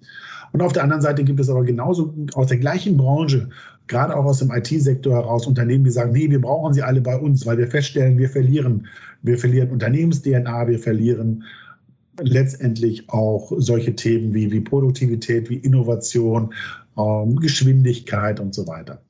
Und 0.52 0.62
auf 0.62 0.74
der 0.74 0.84
anderen 0.84 1.02
Seite 1.02 1.24
gibt 1.24 1.40
es 1.40 1.50
aber 1.50 1.64
genauso 1.64 2.14
aus 2.34 2.48
der 2.48 2.58
gleichen 2.58 2.98
Branche, 2.98 3.50
gerade 3.88 4.16
auch 4.16 4.26
aus 4.26 4.40
dem 4.40 4.52
IT-Sektor 4.52 5.14
heraus, 5.14 5.48
Unternehmen, 5.48 5.84
die 5.84 5.92
sagen, 5.92 6.12
nee, 6.12 6.30
wir 6.30 6.42
brauchen 6.42 6.74
sie 6.74 6.82
alle 6.82 7.02
bei 7.02 7.18
uns, 7.18 7.46
weil 7.46 7.58
wir 7.58 7.68
feststellen, 7.68 8.18
wir 8.18 8.30
verlieren, 8.30 8.88
wir 9.22 9.38
verlieren 9.38 9.70
Unternehmens-DNA, 9.70 10.68
wir 10.68 10.80
verlieren 10.80 11.44
letztendlich 12.22 13.10
auch 13.10 13.52
solche 13.58 13.96
Themen 13.96 14.34
wie, 14.34 14.52
wie 14.52 14.60
Produktivität, 14.60 15.50
wie 15.50 15.58
Innovation, 15.58 16.54
ähm, 17.00 17.38
Geschwindigkeit 17.38 18.40
und 18.40 18.54
so 18.54 18.68
weiter. 18.68 19.02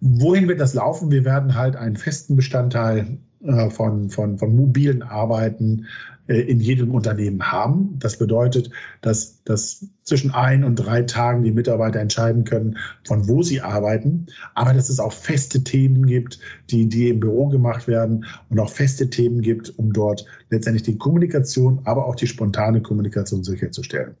Wohin 0.00 0.48
wird 0.48 0.60
das 0.60 0.74
laufen? 0.74 1.10
Wir 1.10 1.24
werden 1.24 1.54
halt 1.54 1.76
einen 1.76 1.96
festen 1.96 2.36
Bestandteil 2.36 3.18
äh, 3.42 3.70
von, 3.70 4.08
von, 4.10 4.38
von 4.38 4.54
mobilen 4.54 5.02
Arbeiten 5.02 5.86
äh, 6.28 6.42
in 6.42 6.60
jedem 6.60 6.94
Unternehmen 6.94 7.50
haben. 7.50 7.98
Das 7.98 8.18
bedeutet, 8.18 8.70
dass, 9.00 9.42
dass 9.44 9.86
zwischen 10.04 10.30
ein 10.30 10.62
und 10.62 10.76
drei 10.76 11.02
Tagen 11.02 11.42
die 11.42 11.50
Mitarbeiter 11.50 11.98
entscheiden 11.98 12.44
können, 12.44 12.78
von 13.04 13.26
wo 13.28 13.42
sie 13.42 13.60
arbeiten, 13.60 14.26
aber 14.54 14.72
dass 14.74 14.88
es 14.88 15.00
auch 15.00 15.12
feste 15.12 15.64
Themen 15.64 16.06
gibt, 16.06 16.38
die, 16.70 16.88
die 16.88 17.08
im 17.08 17.20
Büro 17.20 17.48
gemacht 17.48 17.88
werden 17.88 18.24
und 18.48 18.60
auch 18.60 18.70
feste 18.70 19.10
Themen 19.10 19.40
gibt, 19.40 19.76
um 19.78 19.92
dort 19.92 20.24
letztendlich 20.50 20.84
die 20.84 20.98
Kommunikation, 20.98 21.80
aber 21.84 22.06
auch 22.06 22.14
die 22.14 22.28
spontane 22.28 22.80
Kommunikation 22.80 23.42
sicherzustellen. 23.42 24.14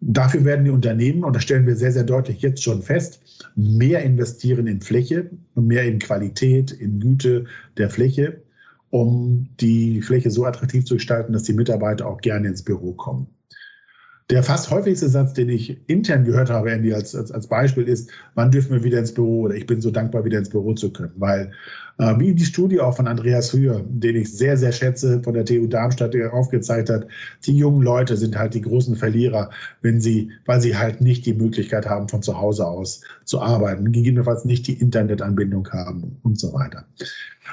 Dafür 0.00 0.44
werden 0.44 0.64
die 0.64 0.70
Unternehmen, 0.70 1.24
und 1.24 1.34
das 1.34 1.42
stellen 1.42 1.66
wir 1.66 1.76
sehr, 1.76 1.92
sehr 1.92 2.04
deutlich 2.04 2.40
jetzt 2.40 2.62
schon 2.62 2.82
fest, 2.82 3.20
mehr 3.54 4.02
investieren 4.02 4.66
in 4.66 4.80
Fläche 4.80 5.30
und 5.54 5.66
mehr 5.66 5.84
in 5.84 5.98
Qualität, 5.98 6.70
in 6.72 7.00
Güte 7.00 7.44
der 7.76 7.90
Fläche, 7.90 8.42
um 8.90 9.48
die 9.60 10.02
Fläche 10.02 10.30
so 10.30 10.44
attraktiv 10.44 10.84
zu 10.84 10.94
gestalten, 10.94 11.32
dass 11.32 11.42
die 11.44 11.52
Mitarbeiter 11.52 12.06
auch 12.06 12.20
gerne 12.20 12.48
ins 12.48 12.62
Büro 12.62 12.92
kommen. 12.92 13.26
Der 14.30 14.42
fast 14.42 14.70
häufigste 14.70 15.08
Satz, 15.08 15.32
den 15.32 15.48
ich 15.48 15.80
intern 15.88 16.24
gehört 16.24 16.50
habe, 16.50 16.70
Andy, 16.70 16.92
als, 16.92 17.14
als, 17.14 17.32
als 17.32 17.46
Beispiel 17.46 17.88
ist, 17.88 18.10
wann 18.34 18.50
dürfen 18.50 18.72
wir 18.72 18.84
wieder 18.84 18.98
ins 18.98 19.14
Büro 19.14 19.42
oder 19.42 19.54
ich 19.54 19.66
bin 19.66 19.80
so 19.80 19.90
dankbar, 19.90 20.22
wieder 20.22 20.38
ins 20.38 20.50
Büro 20.50 20.74
zu 20.74 20.92
können. 20.92 21.14
Weil, 21.16 21.50
äh, 21.96 22.14
wie 22.18 22.34
die 22.34 22.44
Studie 22.44 22.78
auch 22.78 22.94
von 22.94 23.08
Andreas 23.08 23.54
Hühr, 23.54 23.82
den 23.88 24.16
ich 24.16 24.30
sehr, 24.30 24.58
sehr 24.58 24.72
schätze, 24.72 25.22
von 25.22 25.32
der 25.32 25.46
TU 25.46 25.66
Darmstadt 25.66 26.14
aufgezeigt 26.30 26.90
hat, 26.90 27.06
die 27.46 27.56
jungen 27.56 27.80
Leute 27.80 28.18
sind 28.18 28.36
halt 28.36 28.52
die 28.52 28.60
großen 28.60 28.96
Verlierer, 28.96 29.48
wenn 29.80 29.98
sie, 29.98 30.30
weil 30.44 30.60
sie 30.60 30.76
halt 30.76 31.00
nicht 31.00 31.24
die 31.24 31.32
Möglichkeit 31.32 31.86
haben, 31.86 32.06
von 32.10 32.20
zu 32.20 32.38
Hause 32.38 32.66
aus 32.66 33.00
zu 33.24 33.40
arbeiten, 33.40 33.92
gegebenenfalls 33.92 34.44
nicht 34.44 34.66
die 34.66 34.74
Internetanbindung 34.74 35.66
haben 35.70 36.18
und 36.22 36.38
so 36.38 36.52
weiter. 36.52 36.84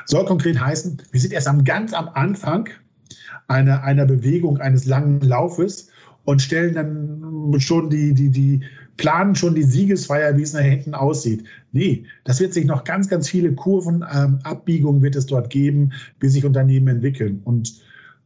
Soll 0.07 0.25
konkret 0.25 0.59
heißen, 0.59 1.01
wir 1.09 1.21
sind 1.21 1.31
erst 1.31 1.47
am 1.47 1.63
ganz 1.63 1.93
am 1.93 2.09
Anfang 2.09 2.67
einer, 3.47 3.83
einer 3.83 4.05
Bewegung, 4.05 4.57
eines 4.57 4.85
langen 4.85 5.21
Laufes, 5.21 5.89
und 6.25 6.41
stellen 6.41 6.73
dann 6.73 7.59
schon 7.59 7.89
die, 7.89 8.13
die, 8.13 8.29
die, 8.29 8.61
planen 8.97 9.35
schon 9.35 9.55
die 9.55 9.63
Siegesfeier, 9.63 10.37
wie 10.37 10.43
es 10.43 10.53
nach 10.53 10.61
hinten 10.61 10.93
aussieht. 10.93 11.43
Nee, 11.71 12.05
das 12.23 12.39
wird 12.39 12.53
sich 12.53 12.65
noch 12.65 12.83
ganz, 12.83 13.09
ganz 13.09 13.29
viele 13.29 13.53
Kurven, 13.53 14.05
ähm, 14.13 14.39
Abbiegungen 14.43 15.01
wird 15.01 15.15
es 15.15 15.25
dort 15.25 15.49
geben, 15.49 15.91
wie 16.19 16.29
sich 16.29 16.45
Unternehmen 16.45 16.87
entwickeln. 16.87 17.41
Und 17.43 17.81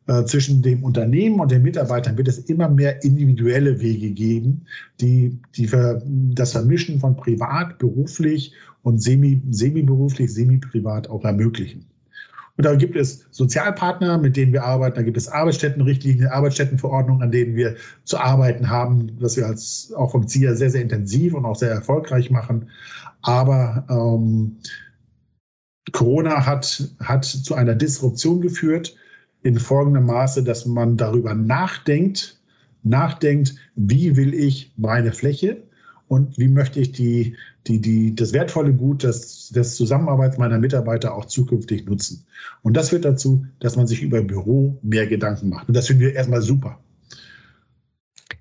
äh, 0.07 0.25
zwischen 0.25 0.61
dem 0.61 0.83
Unternehmen 0.83 1.39
und 1.39 1.51
den 1.51 1.63
Mitarbeitern 1.63 2.17
wird 2.17 2.27
es 2.27 2.39
immer 2.39 2.69
mehr 2.69 3.03
individuelle 3.03 3.79
Wege 3.79 4.11
geben, 4.11 4.65
die, 5.01 5.39
die 5.55 5.69
das 6.33 6.51
Vermischen 6.51 6.99
von 6.99 7.15
privat, 7.15 7.77
beruflich 7.79 8.53
und 8.83 9.01
semi, 9.01 9.41
semi-beruflich, 9.49 10.33
semi-privat 10.33 11.09
auch 11.09 11.25
ermöglichen. 11.25 11.85
Und 12.59 12.65
da 12.65 12.75
gibt 12.75 12.97
es 12.97 13.25
Sozialpartner, 13.31 14.17
mit 14.17 14.35
denen 14.35 14.51
wir 14.51 14.65
arbeiten. 14.65 14.97
Da 14.97 15.01
gibt 15.01 15.15
es 15.15 15.29
Arbeitsstättenrichtlinien, 15.29 16.27
Arbeitsstättenverordnungen, 16.27 17.23
an 17.23 17.31
denen 17.31 17.55
wir 17.55 17.77
zu 18.03 18.17
arbeiten 18.17 18.69
haben, 18.69 19.15
was 19.21 19.37
wir 19.37 19.45
als 19.45 19.93
auch 19.95 20.11
vom 20.11 20.27
ZIA 20.27 20.55
sehr, 20.55 20.69
sehr 20.69 20.81
intensiv 20.81 21.35
und 21.35 21.45
auch 21.45 21.55
sehr 21.55 21.71
erfolgreich 21.71 22.29
machen. 22.31 22.67
Aber 23.21 23.85
ähm, 23.89 24.57
Corona 25.93 26.45
hat, 26.45 26.83
hat 26.99 27.23
zu 27.23 27.55
einer 27.55 27.75
Disruption 27.75 28.41
geführt 28.41 28.93
in 29.41 29.57
folgendem 29.57 30.07
Maße, 30.07 30.43
dass 30.43 30.65
man 30.65 30.97
darüber 30.97 31.33
nachdenkt, 31.35 32.41
nachdenkt, 32.83 33.55
wie 33.75 34.17
will 34.17 34.33
ich 34.33 34.73
meine 34.75 35.13
Fläche 35.13 35.63
und 36.09 36.37
wie 36.39 36.47
möchte 36.47 36.79
ich 36.79 36.91
die, 36.91 37.35
die, 37.67 37.79
die, 37.79 38.15
das 38.15 38.33
wertvolle 38.33 38.73
Gut 38.73 39.03
des, 39.03 39.49
des 39.49 39.75
Zusammenarbeits 39.75 40.39
meiner 40.39 40.57
Mitarbeiter 40.57 41.13
auch 41.13 41.25
zukünftig 41.25 41.85
nutzen. 41.85 42.25
Und 42.63 42.75
das 42.75 42.89
führt 42.89 43.05
dazu, 43.05 43.45
dass 43.59 43.75
man 43.75 43.85
sich 43.85 44.01
über 44.01 44.21
Büro 44.21 44.77
mehr 44.81 45.05
Gedanken 45.05 45.49
macht. 45.49 45.67
Und 45.67 45.77
das 45.77 45.87
finden 45.87 46.01
wir 46.01 46.13
erstmal 46.13 46.41
super. 46.41 46.79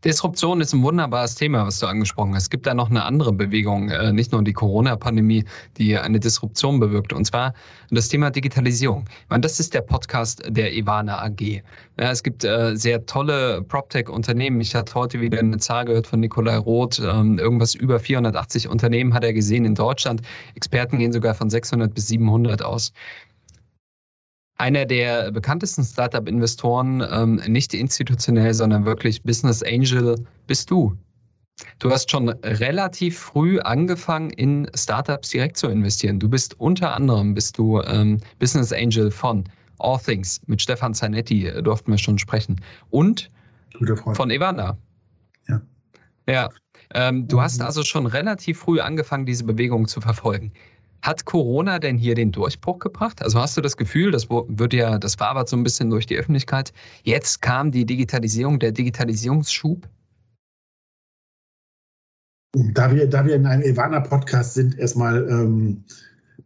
Disruption 0.05 0.61
ist 0.61 0.73
ein 0.73 0.83
wunderbares 0.85 1.35
Thema, 1.35 1.67
was 1.67 1.81
du 1.81 1.87
angesprochen 1.87 2.33
hast. 2.33 2.45
Es 2.45 2.51
gibt 2.51 2.69
da 2.69 2.75
noch 2.75 2.89
eine 2.89 3.05
andere 3.05 3.33
Bewegung, 3.33 3.91
äh, 3.91 4.13
nicht 4.13 4.31
nur 4.31 4.45
die 4.45 4.53
Corona-Pandemie, 4.53 5.45
die 5.77 5.99
eine 5.99 6.21
Disruption 6.21 6.79
bewirkt, 6.79 7.13
und 7.13 7.25
zwar 7.25 7.53
das 7.91 8.09
Thema 8.09 8.31
Digitalisierung. 8.31 9.07
Ich 9.09 9.31
meine, 9.31 9.41
das 9.41 9.59
ist 9.59 9.75
der 9.75 9.81
Podcast 9.81 10.43
der 10.47 10.73
Ivana 10.73 11.21
AG. 11.25 11.63
Ja, 11.99 12.13
es 12.13 12.23
gibt 12.23 12.45
äh, 12.45 12.77
sehr 12.77 13.07
tolle 13.07 13.63
PropTech-Unternehmen. 13.63 14.61
Ich 14.61 14.77
hatte 14.77 14.95
heute 14.95 15.21
wieder 15.21 15.41
eine 15.41 15.59
Zahl 15.59 15.87
gehört 15.87 16.07
von 16.07 16.21
Nikolai 16.21 16.59
Roth. 16.59 17.01
Ähm, 17.01 17.41
irgendwas 17.41 17.75
über 17.75 17.99
480 17.99 18.69
Unternehmen 18.69 19.15
hat 19.15 19.25
er 19.25 19.33
gesehen 19.33 19.65
in 19.65 19.75
Deutschland. 19.75 20.23
Experten 20.55 20.99
gehen 20.99 21.13
sogar 21.13 21.35
von 21.35 21.51
600 21.51 21.93
bis 21.93 22.07
700 22.07 22.63
aus. 22.63 22.93
Einer 24.59 24.87
der 24.87 25.31
bekanntesten 25.31 25.85
Startup-Investoren, 25.85 27.03
ähm, 27.11 27.37
nicht 27.47 27.75
institutionell, 27.75 28.53
sondern 28.53 28.85
wirklich 28.85 29.23
Business 29.23 29.63
Angel, 29.63 30.17
bist 30.47 30.71
du. 30.71 30.97
Du 31.79 31.91
hast 31.91 32.11
schon 32.11 32.29
relativ 32.29 33.19
früh 33.19 33.59
angefangen, 33.61 34.31
in 34.31 34.69
Startups 34.75 35.31
direkt 35.31 35.57
zu 35.57 35.69
investieren. 35.69 36.19
Du 36.19 36.29
bist 36.29 36.59
unter 36.61 36.95
anderem 36.95 37.35
bist 37.35 37.59
du 37.59 37.81
ähm, 37.83 38.19
Business 38.39 38.73
Angel 38.73 39.11
von 39.11 39.45
All 39.79 39.99
Things. 39.99 40.41
Mit 40.47 40.63
Stefan 40.63 40.95
Zanetti 40.95 41.47
äh, 41.47 41.63
durften 41.63 41.91
wir 41.91 41.99
schon 41.99 42.19
sprechen. 42.19 42.61
Und 42.91 43.31
von 44.15 44.31
Ivana. 44.31 44.77
Ja. 45.49 45.61
Ja. 46.29 46.49
Ähm, 46.95 47.29
du 47.29 47.41
hast 47.41 47.61
also 47.61 47.83
schon 47.83 48.07
relativ 48.07 48.59
früh 48.59 48.81
angefangen, 48.81 49.27
diese 49.27 49.45
Bewegung 49.45 49.87
zu 49.87 50.01
verfolgen. 50.01 50.53
Hat 51.03 51.25
Corona 51.25 51.79
denn 51.79 51.97
hier 51.97 52.15
den 52.15 52.33
Durchbruch 52.33 52.79
gebracht? 52.81 53.23
Also 53.23 53.41
hast 53.41 53.57
du 53.57 53.61
das 53.61 53.77
Gefühl, 53.77 54.11
das 54.11 54.29
wird 54.29 54.73
ja, 54.73 54.99
das 54.99 55.19
wabert 55.21 55.49
so 55.49 55.57
ein 55.57 55.63
bisschen 55.63 55.91
durch 55.91 56.07
die 56.07 56.17
Öffentlichkeit. 56.17 56.73
Jetzt 57.05 57.41
kam 57.41 57.71
die 57.71 57.87
Digitalisierung, 57.87 58.59
der 58.59 58.73
Digitalisierungsschub? 58.73 59.89
Da 62.53 62.95
wir, 62.95 63.07
da 63.09 63.25
wir 63.25 63.37
in 63.37 63.47
einem 63.47 63.63
Ivana-Podcast 63.63 64.55
sind, 64.55 64.79
erstmal 64.79 65.29
ähm, 65.29 65.85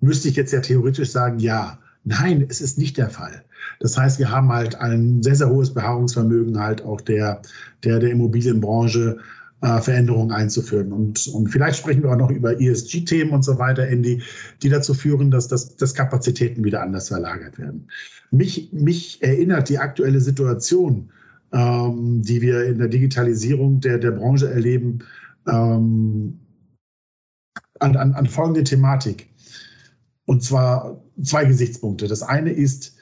müsste 0.00 0.28
ich 0.28 0.36
jetzt 0.36 0.52
ja 0.52 0.60
theoretisch 0.60 1.10
sagen, 1.10 1.38
ja. 1.38 1.78
Nein, 2.04 2.44
es 2.48 2.60
ist 2.60 2.78
nicht 2.78 2.98
der 2.98 3.08
Fall. 3.08 3.44
Das 3.78 3.96
heißt, 3.96 4.18
wir 4.18 4.28
haben 4.28 4.52
halt 4.52 4.74
ein 4.74 5.22
sehr, 5.22 5.36
sehr 5.36 5.48
hohes 5.48 5.72
Beharrungsvermögen 5.72 6.58
halt 6.58 6.82
auch 6.82 7.00
der, 7.00 7.40
der, 7.84 8.00
der 8.00 8.10
Immobilienbranche 8.10 9.18
äh, 9.62 9.80
Veränderungen 9.80 10.32
einzuführen. 10.32 10.92
Und, 10.92 11.26
und 11.28 11.48
vielleicht 11.48 11.78
sprechen 11.78 12.02
wir 12.02 12.10
auch 12.10 12.16
noch 12.16 12.30
über 12.30 12.60
ESG-Themen 12.60 13.32
und 13.32 13.44
so 13.44 13.58
weiter, 13.58 13.86
Andy, 13.86 14.20
die 14.62 14.68
dazu 14.68 14.92
führen, 14.92 15.30
dass, 15.30 15.48
dass, 15.48 15.76
dass 15.76 15.94
Kapazitäten 15.94 16.64
wieder 16.64 16.82
anders 16.82 17.08
verlagert 17.08 17.58
werden. 17.58 17.88
Mich, 18.30 18.72
mich 18.72 19.22
erinnert 19.22 19.68
die 19.68 19.78
aktuelle 19.78 20.20
Situation, 20.20 21.10
ähm, 21.52 22.22
die 22.22 22.42
wir 22.42 22.64
in 22.64 22.78
der 22.78 22.88
Digitalisierung 22.88 23.80
der, 23.80 23.98
der 23.98 24.10
Branche 24.10 24.50
erleben, 24.50 25.00
ähm, 25.48 26.40
an, 27.78 27.96
an, 27.96 28.14
an 28.14 28.26
folgende 28.26 28.64
Thematik. 28.64 29.28
Und 30.24 30.42
zwar 30.42 31.00
zwei 31.22 31.44
Gesichtspunkte. 31.44 32.08
Das 32.08 32.22
eine 32.22 32.50
ist, 32.50 32.96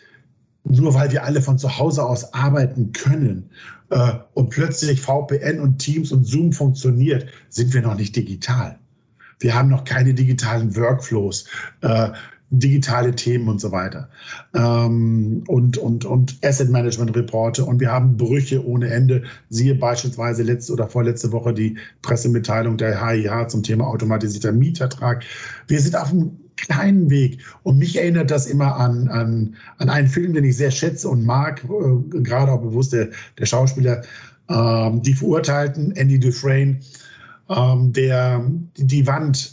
nur 0.64 0.94
weil 0.94 1.11
wir 1.11 1.25
alle 1.25 1.42
von 1.42 1.59
zu 1.59 1.79
Hause 1.79 2.05
aus 2.05 2.35
arbeiten 2.35 2.92
können 2.92 3.51
äh, 3.90 4.12
und 4.35 4.51
plötzlich 4.51 5.01
VPN 5.01 5.61
und 5.61 5.79
Teams 5.79 6.12
und 6.12 6.25
Zoom 6.25 6.53
funktioniert, 6.53 7.27
sind 7.49 7.73
wir 7.75 7.83
noch 7.83 7.96
nicht 7.96 8.14
digital. 8.16 8.79
Wir 9.38 9.55
haben 9.55 9.68
noch 9.68 9.85
keine 9.85 10.12
digitalen 10.14 10.77
Workflows, 10.77 11.46
äh, 11.81 12.11
digitale 12.51 13.14
Themen 13.14 13.49
und 13.49 13.61
so 13.61 13.73
weiter. 13.73 14.09
Ähm, 14.55 15.44
und, 15.46 15.79
und, 15.79 16.05
und 16.05 16.37
Asset 16.44 16.68
Management 16.68 17.16
Reporte 17.16 17.64
und 17.64 17.81
wir 17.81 17.90
haben 17.90 18.16
Brüche 18.16 18.64
ohne 18.66 18.90
Ende. 18.90 19.23
Siehe 19.49 19.75
beispielsweise 19.75 20.42
letzte 20.42 20.73
oder 20.73 20.88
vorletzte 20.88 21.33
Woche 21.33 21.55
die 21.55 21.79
Pressemitteilung 22.03 22.77
der 22.77 23.07
HIH 23.07 23.49
zum 23.49 23.62
Thema 23.62 23.87
automatisierter 23.87 24.53
Mietvertrag. 24.53 25.25
Wir 25.68 25.81
sind 25.81 25.96
auf 25.96 26.11
einem 26.11 26.37
kleinen 26.62 27.11
Weg. 27.11 27.38
Und 27.62 27.79
mich 27.79 27.96
erinnert 27.96 28.31
das 28.31 28.46
immer 28.46 28.77
an, 28.77 29.09
an, 29.09 29.57
an 29.79 29.88
einen 29.88 30.09
Film, 30.09 30.33
den 30.35 30.44
ich 30.44 30.57
sehr 30.57 30.70
schätze 30.70 31.09
und 31.09 31.25
mag, 31.25 31.64
äh, 31.64 32.20
gerade 32.20 32.53
auch 32.53 32.62
bewusst 32.62 32.92
der, 32.92 33.09
der 33.38 33.46
Schauspieler, 33.46 34.03
ähm, 34.49 35.03
die 35.03 35.14
Verurteilten, 35.14 35.92
Andy 35.92 36.18
Dufresne, 36.18 36.81
ähm, 37.49 37.92
der 37.92 38.44
die 38.77 39.07
Wand 39.07 39.53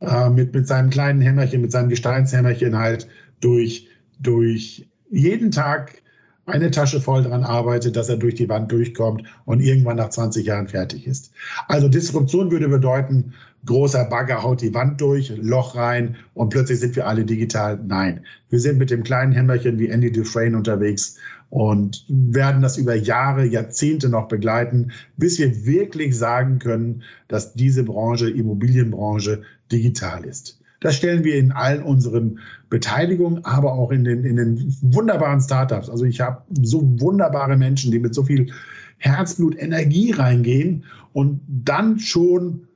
äh, 0.00 0.30
mit, 0.30 0.54
mit 0.54 0.66
seinem 0.66 0.90
kleinen 0.90 1.20
Hämmerchen, 1.20 1.60
mit 1.60 1.72
seinem 1.72 1.88
Gesteinshämmerchen 1.88 2.76
halt 2.76 3.08
durch, 3.40 3.88
durch 4.20 4.88
jeden 5.10 5.50
Tag 5.50 6.02
eine 6.46 6.70
Tasche 6.70 7.00
voll 7.00 7.22
dran 7.22 7.42
arbeitet, 7.42 7.96
dass 7.96 8.08
er 8.08 8.16
durch 8.16 8.34
die 8.34 8.48
Wand 8.48 8.70
durchkommt 8.70 9.22
und 9.46 9.60
irgendwann 9.60 9.96
nach 9.96 10.10
20 10.10 10.46
Jahren 10.46 10.68
fertig 10.68 11.06
ist. 11.06 11.32
Also 11.68 11.88
Disruption 11.88 12.50
würde 12.50 12.68
bedeuten, 12.68 13.32
großer 13.66 14.04
Bagger 14.04 14.42
haut 14.42 14.60
die 14.60 14.74
Wand 14.74 15.00
durch, 15.00 15.32
Loch 15.36 15.76
rein 15.76 16.16
und 16.34 16.50
plötzlich 16.50 16.80
sind 16.80 16.96
wir 16.96 17.06
alle 17.06 17.24
digital. 17.24 17.78
Nein, 17.86 18.20
wir 18.50 18.60
sind 18.60 18.78
mit 18.78 18.90
dem 18.90 19.02
kleinen 19.02 19.32
Hämmerchen 19.32 19.78
wie 19.78 19.88
Andy 19.88 20.12
Dufresne 20.12 20.56
unterwegs 20.56 21.16
und 21.50 22.04
werden 22.08 22.62
das 22.62 22.76
über 22.76 22.94
Jahre, 22.94 23.46
Jahrzehnte 23.46 24.08
noch 24.08 24.28
begleiten, 24.28 24.90
bis 25.16 25.38
wir 25.38 25.64
wirklich 25.64 26.16
sagen 26.18 26.58
können, 26.58 27.02
dass 27.28 27.54
diese 27.54 27.84
Branche, 27.84 28.28
Immobilienbranche, 28.28 29.42
digital 29.70 30.24
ist. 30.24 30.60
Das 30.80 30.96
stellen 30.96 31.24
wir 31.24 31.36
in 31.36 31.52
allen 31.52 31.82
unseren 31.82 32.40
Beteiligungen, 32.68 33.44
aber 33.44 33.72
auch 33.72 33.90
in 33.90 34.04
den, 34.04 34.24
in 34.24 34.36
den 34.36 34.76
wunderbaren 34.82 35.40
Startups. 35.40 35.88
Also 35.88 36.04
ich 36.04 36.20
habe 36.20 36.42
so 36.60 36.82
wunderbare 37.00 37.56
Menschen, 37.56 37.90
die 37.90 37.98
mit 37.98 38.14
so 38.14 38.24
viel 38.24 38.52
Herzblut, 38.98 39.56
Energie 39.58 40.10
reingehen 40.10 40.84
und 41.12 41.40
dann 41.46 41.98
schon 41.98 42.66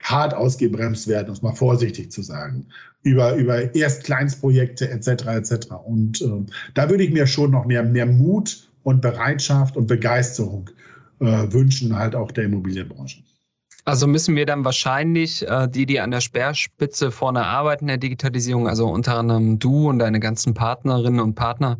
hart 0.00 0.34
ausgebremst 0.34 1.08
werden, 1.08 1.28
um 1.28 1.34
es 1.34 1.42
mal 1.42 1.54
vorsichtig 1.54 2.10
zu 2.12 2.22
sagen, 2.22 2.66
über, 3.02 3.34
über 3.34 3.74
erst 3.74 4.04
Kleinstprojekte 4.04 4.88
etc. 4.90 5.08
etc. 5.26 5.66
Und 5.84 6.20
äh, 6.20 6.52
da 6.74 6.88
würde 6.88 7.04
ich 7.04 7.12
mir 7.12 7.26
schon 7.26 7.50
noch 7.50 7.64
mehr, 7.64 7.82
mehr 7.82 8.06
Mut 8.06 8.68
und 8.82 9.02
Bereitschaft 9.02 9.76
und 9.76 9.86
Begeisterung 9.86 10.70
äh, 11.20 11.24
wünschen, 11.52 11.96
halt 11.96 12.14
auch 12.14 12.30
der 12.32 12.44
Immobilienbranche. 12.44 13.22
Also 13.84 14.06
müssen 14.06 14.36
wir 14.36 14.44
dann 14.44 14.64
wahrscheinlich 14.64 15.48
äh, 15.48 15.66
die, 15.66 15.86
die 15.86 16.00
an 16.00 16.10
der 16.10 16.20
Speerspitze 16.20 17.10
vorne 17.10 17.46
arbeiten 17.46 17.86
der 17.86 17.96
Digitalisierung, 17.96 18.68
also 18.68 18.86
unter 18.86 19.16
anderem 19.16 19.58
du 19.58 19.88
und 19.88 19.98
deine 19.98 20.20
ganzen 20.20 20.52
Partnerinnen 20.52 21.20
und 21.20 21.34
Partner, 21.34 21.78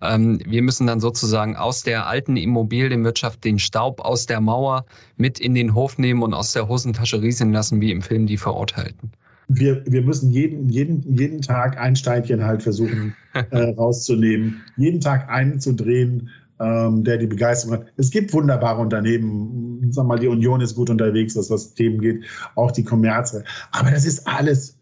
wir 0.00 0.62
müssen 0.62 0.86
dann 0.86 1.00
sozusagen 1.00 1.56
aus 1.56 1.82
der 1.82 2.06
alten 2.06 2.36
Immobilienwirtschaft 2.36 3.44
den 3.44 3.58
Staub 3.58 4.00
aus 4.00 4.26
der 4.26 4.40
Mauer 4.40 4.84
mit 5.16 5.40
in 5.40 5.54
den 5.54 5.74
Hof 5.74 5.98
nehmen 5.98 6.22
und 6.22 6.34
aus 6.34 6.52
der 6.52 6.68
Hosentasche 6.68 7.22
rieseln 7.22 7.52
lassen, 7.52 7.80
wie 7.80 7.90
im 7.90 8.02
Film 8.02 8.26
Die 8.26 8.36
Verurteilten. 8.36 9.10
Wir, 9.48 9.82
wir 9.86 10.02
müssen 10.02 10.30
jeden, 10.30 10.68
jeden, 10.68 11.16
jeden 11.16 11.40
Tag 11.40 11.78
ein 11.78 11.94
Steinchen 11.94 12.44
halt 12.44 12.62
versuchen 12.62 13.14
äh, 13.50 13.70
rauszunehmen, 13.70 14.60
jeden 14.76 15.00
Tag 15.00 15.28
einen 15.30 15.60
zu 15.60 15.72
drehen, 15.72 16.30
ähm, 16.58 17.04
der 17.04 17.18
die 17.18 17.26
Begeisterung 17.26 17.78
hat. 17.78 17.86
Es 17.96 18.10
gibt 18.10 18.32
wunderbare 18.32 18.80
Unternehmen, 18.80 19.92
sag 19.92 20.06
mal, 20.06 20.18
die 20.18 20.26
Union 20.26 20.60
ist 20.60 20.74
gut 20.74 20.90
unterwegs, 20.90 21.36
was 21.36 21.50
was 21.50 21.74
Themen 21.74 22.00
geht, 22.00 22.24
auch 22.54 22.72
die 22.72 22.84
Kommerz. 22.84 23.36
Aber 23.70 23.90
das 23.90 24.04
ist 24.04 24.26
alles 24.26 24.76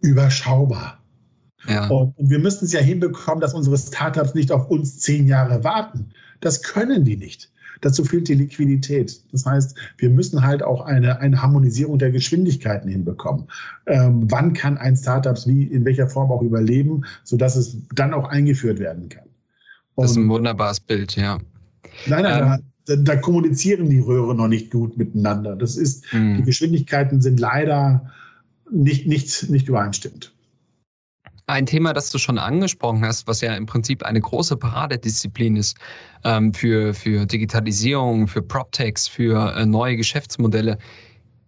überschaubar. 0.00 0.98
Ja. 1.68 1.88
Und 1.88 2.14
wir 2.18 2.38
müssen 2.38 2.64
es 2.66 2.72
ja 2.72 2.80
hinbekommen, 2.80 3.40
dass 3.40 3.54
unsere 3.54 3.76
Startups 3.78 4.34
nicht 4.34 4.52
auf 4.52 4.68
uns 4.68 4.98
zehn 4.98 5.26
Jahre 5.26 5.64
warten. 5.64 6.10
Das 6.40 6.62
können 6.62 7.04
die 7.04 7.16
nicht. 7.16 7.50
Dazu 7.80 8.04
fehlt 8.04 8.28
die 8.28 8.34
Liquidität. 8.34 9.20
Das 9.32 9.44
heißt, 9.44 9.76
wir 9.98 10.10
müssen 10.10 10.42
halt 10.42 10.62
auch 10.62 10.82
eine, 10.82 11.20
eine 11.20 11.42
Harmonisierung 11.42 11.98
der 11.98 12.10
Geschwindigkeiten 12.10 12.88
hinbekommen. 12.88 13.46
Ähm, 13.86 14.30
wann 14.30 14.54
kann 14.54 14.78
ein 14.78 14.96
Startup 14.96 15.36
wie 15.46 15.64
in 15.64 15.84
welcher 15.84 16.08
Form 16.08 16.30
auch 16.30 16.42
überleben, 16.42 17.02
sodass 17.24 17.56
es 17.56 17.76
dann 17.94 18.14
auch 18.14 18.28
eingeführt 18.28 18.78
werden 18.78 19.08
kann? 19.08 19.26
Und 19.94 20.04
das 20.04 20.12
ist 20.12 20.16
ein 20.16 20.28
wunderbares 20.28 20.80
Bild, 20.80 21.16
ja. 21.16 21.38
Nein, 22.06 22.22
nein, 22.22 22.60
ähm, 22.60 22.64
da, 22.86 22.96
da, 22.96 23.16
kommunizieren 23.16 23.90
die 23.90 24.00
Röhre 24.00 24.34
noch 24.34 24.48
nicht 24.48 24.70
gut 24.70 24.96
miteinander. 24.96 25.56
Das 25.56 25.76
ist, 25.76 26.04
mh. 26.12 26.38
die 26.38 26.42
Geschwindigkeiten 26.42 27.20
sind 27.20 27.40
leider 27.40 28.10
nicht, 28.70 29.06
nicht, 29.06 29.48
nicht 29.50 29.68
übereinstimmend. 29.68 30.32
Ein 31.48 31.64
Thema, 31.64 31.92
das 31.92 32.10
du 32.10 32.18
schon 32.18 32.38
angesprochen 32.38 33.04
hast, 33.04 33.28
was 33.28 33.40
ja 33.40 33.54
im 33.54 33.66
Prinzip 33.66 34.02
eine 34.02 34.20
große 34.20 34.56
Paradedisziplin 34.56 35.54
ist 35.54 35.76
ähm, 36.24 36.52
für, 36.52 36.92
für 36.92 37.24
Digitalisierung, 37.24 38.26
für 38.26 38.42
PropTechs, 38.42 39.06
für 39.06 39.54
äh, 39.54 39.64
neue 39.64 39.96
Geschäftsmodelle, 39.96 40.76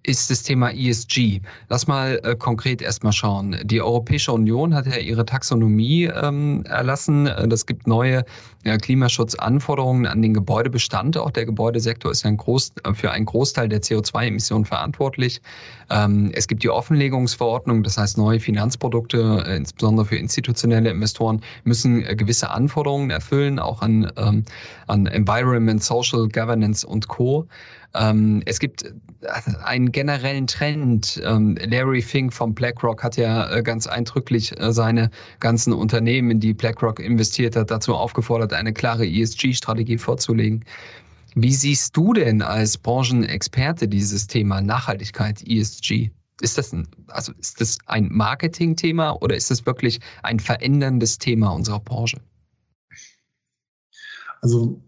ist 0.08 0.30
das 0.30 0.42
Thema 0.42 0.70
ESG. 0.70 1.40
Lass 1.68 1.86
mal 1.86 2.18
äh, 2.24 2.34
konkret 2.34 2.80
erstmal 2.80 3.12
schauen. 3.12 3.56
Die 3.64 3.82
Europäische 3.82 4.32
Union 4.32 4.74
hat 4.74 4.86
ja 4.86 4.96
ihre 4.96 5.26
Taxonomie 5.26 6.04
ähm, 6.04 6.64
erlassen. 6.64 7.30
Das 7.48 7.66
gibt 7.66 7.86
neue 7.86 8.24
ja, 8.64 8.76
Klimaschutzanforderungen 8.76 10.06
an 10.06 10.22
den 10.22 10.34
Gebäudebestand. 10.34 11.16
Auch 11.16 11.30
der 11.30 11.46
Gebäudesektor 11.46 12.10
ist 12.10 12.22
ja 12.22 12.28
ein 12.28 12.36
Groß, 12.36 12.72
für 12.94 13.10
einen 13.10 13.26
Großteil 13.26 13.68
der 13.68 13.82
CO2-Emissionen 13.82 14.64
verantwortlich. 14.64 15.40
Ähm, 15.90 16.30
es 16.34 16.48
gibt 16.48 16.62
die 16.62 16.70
Offenlegungsverordnung, 16.70 17.82
das 17.82 17.98
heißt 17.98 18.18
neue 18.18 18.40
Finanzprodukte, 18.40 19.44
äh, 19.46 19.56
insbesondere 19.56 20.06
für 20.06 20.16
institutionelle 20.16 20.90
Investoren, 20.90 21.40
müssen 21.64 22.04
äh, 22.04 22.16
gewisse 22.16 22.50
Anforderungen 22.50 23.10
erfüllen, 23.10 23.58
auch 23.58 23.82
an, 23.82 24.10
ähm, 24.16 24.44
an 24.86 25.06
Environment, 25.06 25.82
Social 25.82 26.28
Governance 26.28 26.86
und 26.86 27.08
Co. 27.08 27.46
Ähm, 27.94 28.42
es 28.44 28.58
gibt 28.58 28.84
äh, 28.84 28.92
einen 29.64 29.92
generellen 29.92 30.46
Trend. 30.46 31.20
Ähm, 31.24 31.56
Larry 31.56 32.02
Fink 32.02 32.32
von 32.32 32.54
BlackRock 32.54 33.02
hat 33.02 33.16
ja 33.16 33.50
äh, 33.50 33.62
ganz 33.62 33.86
eindrücklich 33.86 34.58
äh, 34.60 34.72
seine 34.72 35.10
ganzen 35.40 35.72
Unternehmen, 35.72 36.30
in 36.30 36.40
die 36.40 36.54
BlackRock 36.54 37.00
investiert 37.00 37.56
hat, 37.56 37.70
dazu 37.70 37.94
aufgefordert, 37.94 38.52
eine 38.52 38.72
klare 38.72 39.06
ESG-Strategie 39.06 39.98
vorzulegen. 39.98 40.64
Wie 41.34 41.52
siehst 41.52 41.96
du 41.96 42.12
denn 42.12 42.42
als 42.42 42.76
Branchenexperte 42.78 43.88
dieses 43.88 44.26
Thema 44.26 44.60
Nachhaltigkeit, 44.60 45.42
ESG? 45.46 46.10
Ist 46.40 46.56
das 46.56 46.72
ein, 46.72 46.86
also 47.08 47.32
ist 47.38 47.80
ein 47.86 48.08
Marketingthema 48.12 49.12
oder 49.20 49.36
ist 49.36 49.50
das 49.50 49.66
wirklich 49.66 50.00
ein 50.22 50.40
veränderndes 50.40 51.18
Thema 51.18 51.50
unserer 51.50 51.80
Branche? 51.80 52.20
Also 54.40 54.80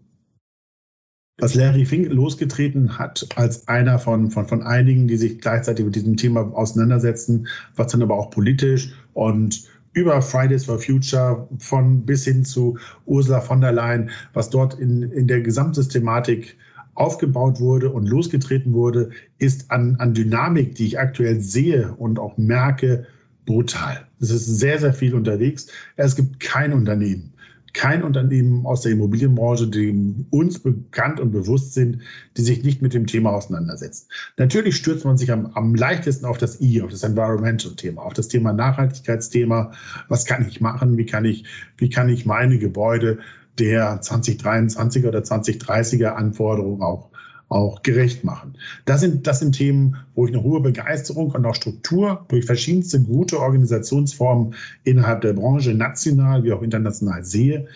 was 1.37 1.55
Larry 1.55 1.85
Fink 1.85 2.11
losgetreten 2.11 2.99
hat, 2.99 3.27
als 3.35 3.67
einer 3.67 3.97
von, 3.97 4.29
von, 4.29 4.47
von 4.47 4.61
einigen, 4.61 5.07
die 5.07 5.17
sich 5.17 5.39
gleichzeitig 5.39 5.85
mit 5.85 5.95
diesem 5.95 6.17
Thema 6.17 6.41
auseinandersetzen, 6.53 7.47
was 7.75 7.91
dann 7.91 8.03
aber 8.03 8.15
auch 8.15 8.29
politisch 8.29 8.93
und 9.13 9.63
über 9.93 10.21
Fridays 10.21 10.65
for 10.65 10.79
Future 10.79 11.47
von 11.57 12.05
bis 12.05 12.23
hin 12.25 12.45
zu 12.45 12.77
Ursula 13.05 13.41
von 13.41 13.59
der 13.59 13.73
Leyen, 13.73 14.09
was 14.33 14.49
dort 14.49 14.75
in, 14.75 15.03
in 15.03 15.27
der 15.27 15.41
Gesamtsystematik 15.41 16.55
aufgebaut 16.95 17.59
wurde 17.59 17.89
und 17.89 18.07
losgetreten 18.07 18.73
wurde, 18.73 19.09
ist 19.37 19.71
an, 19.71 19.95
an 19.97 20.13
Dynamik, 20.13 20.75
die 20.75 20.85
ich 20.85 20.99
aktuell 20.99 21.41
sehe 21.41 21.93
und 21.97 22.19
auch 22.19 22.37
merke, 22.37 23.07
brutal. 23.45 24.05
Es 24.19 24.29
ist 24.29 24.45
sehr, 24.45 24.79
sehr 24.79 24.93
viel 24.93 25.15
unterwegs. 25.15 25.67
Es 25.95 26.15
gibt 26.15 26.39
kein 26.39 26.73
Unternehmen, 26.73 27.33
kein 27.73 28.03
Unternehmen 28.03 28.65
aus 28.65 28.81
der 28.81 28.93
Immobilienbranche, 28.93 29.67
die 29.67 30.25
uns 30.29 30.59
bekannt 30.59 31.19
und 31.19 31.31
bewusst 31.31 31.73
sind, 31.73 31.99
die 32.37 32.41
sich 32.41 32.63
nicht 32.63 32.81
mit 32.81 32.93
dem 32.93 33.07
Thema 33.07 33.31
auseinandersetzen. 33.31 34.07
Natürlich 34.37 34.75
stürzt 34.75 35.05
man 35.05 35.17
sich 35.17 35.31
am, 35.31 35.47
am 35.53 35.75
leichtesten 35.75 36.25
auf 36.25 36.37
das 36.37 36.59
I, 36.61 36.81
auf 36.81 36.91
das 36.91 37.03
Environmental-Thema, 37.03 38.01
auf 38.01 38.13
das 38.13 38.27
Thema 38.27 38.53
Nachhaltigkeitsthema. 38.53 39.71
Was 40.07 40.25
kann 40.25 40.47
ich 40.47 40.61
machen? 40.61 40.97
Wie 40.97 41.05
kann 41.05 41.25
ich, 41.25 41.45
wie 41.77 41.89
kann 41.89 42.09
ich 42.09 42.25
meine 42.25 42.57
Gebäude 42.57 43.19
der 43.59 44.01
2023er 44.01 45.07
oder 45.07 45.19
2030er 45.19 46.09
Anforderungen 46.09 46.81
auch 46.81 47.10
auch 47.51 47.83
gerecht 47.83 48.23
machen. 48.23 48.53
Das 48.85 49.01
sind, 49.01 49.27
das 49.27 49.39
sind 49.39 49.53
Themen, 49.53 49.97
wo 50.15 50.25
ich 50.25 50.33
eine 50.33 50.41
hohe 50.41 50.61
Begeisterung 50.61 51.31
und 51.31 51.45
auch 51.45 51.55
Struktur 51.55 52.25
durch 52.29 52.45
verschiedenste 52.45 53.01
gute 53.01 53.39
Organisationsformen 53.39 54.55
innerhalb 54.85 55.21
der 55.21 55.33
Branche, 55.33 55.73
national 55.73 56.43
wie 56.43 56.53
auch 56.53 56.61
international 56.61 57.23
sehe. 57.25 57.67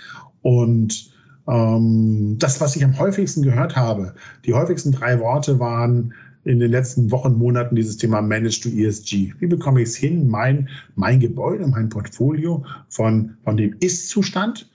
Und 0.42 1.12
ähm, 1.48 2.38
das, 2.40 2.62
was 2.62 2.76
ich 2.76 2.86
am 2.86 2.98
häufigsten 2.98 3.44
gehört 3.44 3.76
habe, 3.76 4.16
die 4.46 4.54
häufigsten 4.54 4.94
drei 4.94 5.20
Worte 5.20 5.60
waren 5.60 6.14
in 6.46 6.60
den 6.60 6.72
letzten 6.72 7.12
Wochen, 7.12 7.34
Monaten 7.34 7.76
dieses 7.76 7.98
Thema 7.98 8.22
Manage 8.22 8.62
to 8.62 8.70
ESG. 8.70 9.34
Wie 9.40 9.48
bekomme 9.48 9.82
ich 9.82 9.90
es 9.90 9.96
hin, 9.96 10.30
mein, 10.30 10.70
mein 10.96 11.20
Gebäude, 11.20 11.68
mein 11.68 11.90
Portfolio 11.90 12.64
von, 12.88 13.36
von 13.44 13.58
dem 13.58 13.76
Ist-Zustand 13.80 14.70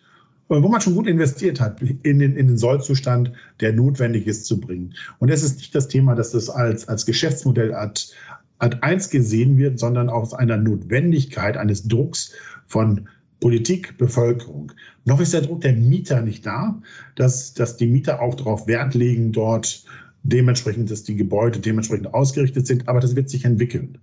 wo 0.51 0.69
man 0.69 0.81
schon 0.81 0.97
gut 0.97 1.07
investiert 1.07 1.61
hat, 1.61 1.81
in 1.81 2.19
den, 2.19 2.37
in 2.37 2.49
den 2.49 2.59
Sollzustand, 2.59 3.33
der 3.61 3.73
notwendig 3.73 4.27
ist, 4.27 4.47
zu 4.47 4.61
bringen. 4.61 4.95
Und 5.19 5.31
es 5.31 5.43
ist 5.43 5.59
nicht 5.59 5.75
das 5.75 5.89
Thema, 5.89 6.15
dass 6.15 6.33
das 6.33 6.51
als, 6.51 6.89
als 6.89 7.07
Geschäftsmodell 7.07 7.73
Art, 7.73 8.13
Art 8.59 8.83
1 8.83 9.11
gesehen 9.11 9.57
wird, 9.57 9.79
sondern 9.79 10.09
aus 10.11 10.35
einer 10.35 10.57
Notwendigkeit 10.57 11.57
eines 11.57 11.87
Drucks 11.87 12.33
von 12.67 13.09
Politik, 13.41 13.97
Bevölkerung. 13.97 14.73
Noch 15.05 15.21
ist 15.21 15.33
der 15.33 15.43
Druck 15.43 15.63
der 15.63 15.73
Mieter 15.73 16.21
nicht 16.21 16.45
da, 16.45 16.81
dass, 17.15 17.55
dass 17.55 17.77
die 17.77 17.87
Mieter 17.87 18.21
auch 18.21 18.35
darauf 18.35 18.67
Wert 18.67 18.95
legen, 18.95 19.33
dort 19.33 19.85
dementsprechend, 20.25 20.91
dass 20.91 21.05
die 21.05 21.17
Gebäude 21.17 21.61
dementsprechend 21.61 22.13
ausgerichtet 22.13 22.67
sind, 22.67 22.89
aber 22.89 23.01
das 23.01 23.17
wird 23.17 23.31
sich 23.31 23.45
entwickeln. 23.45 23.99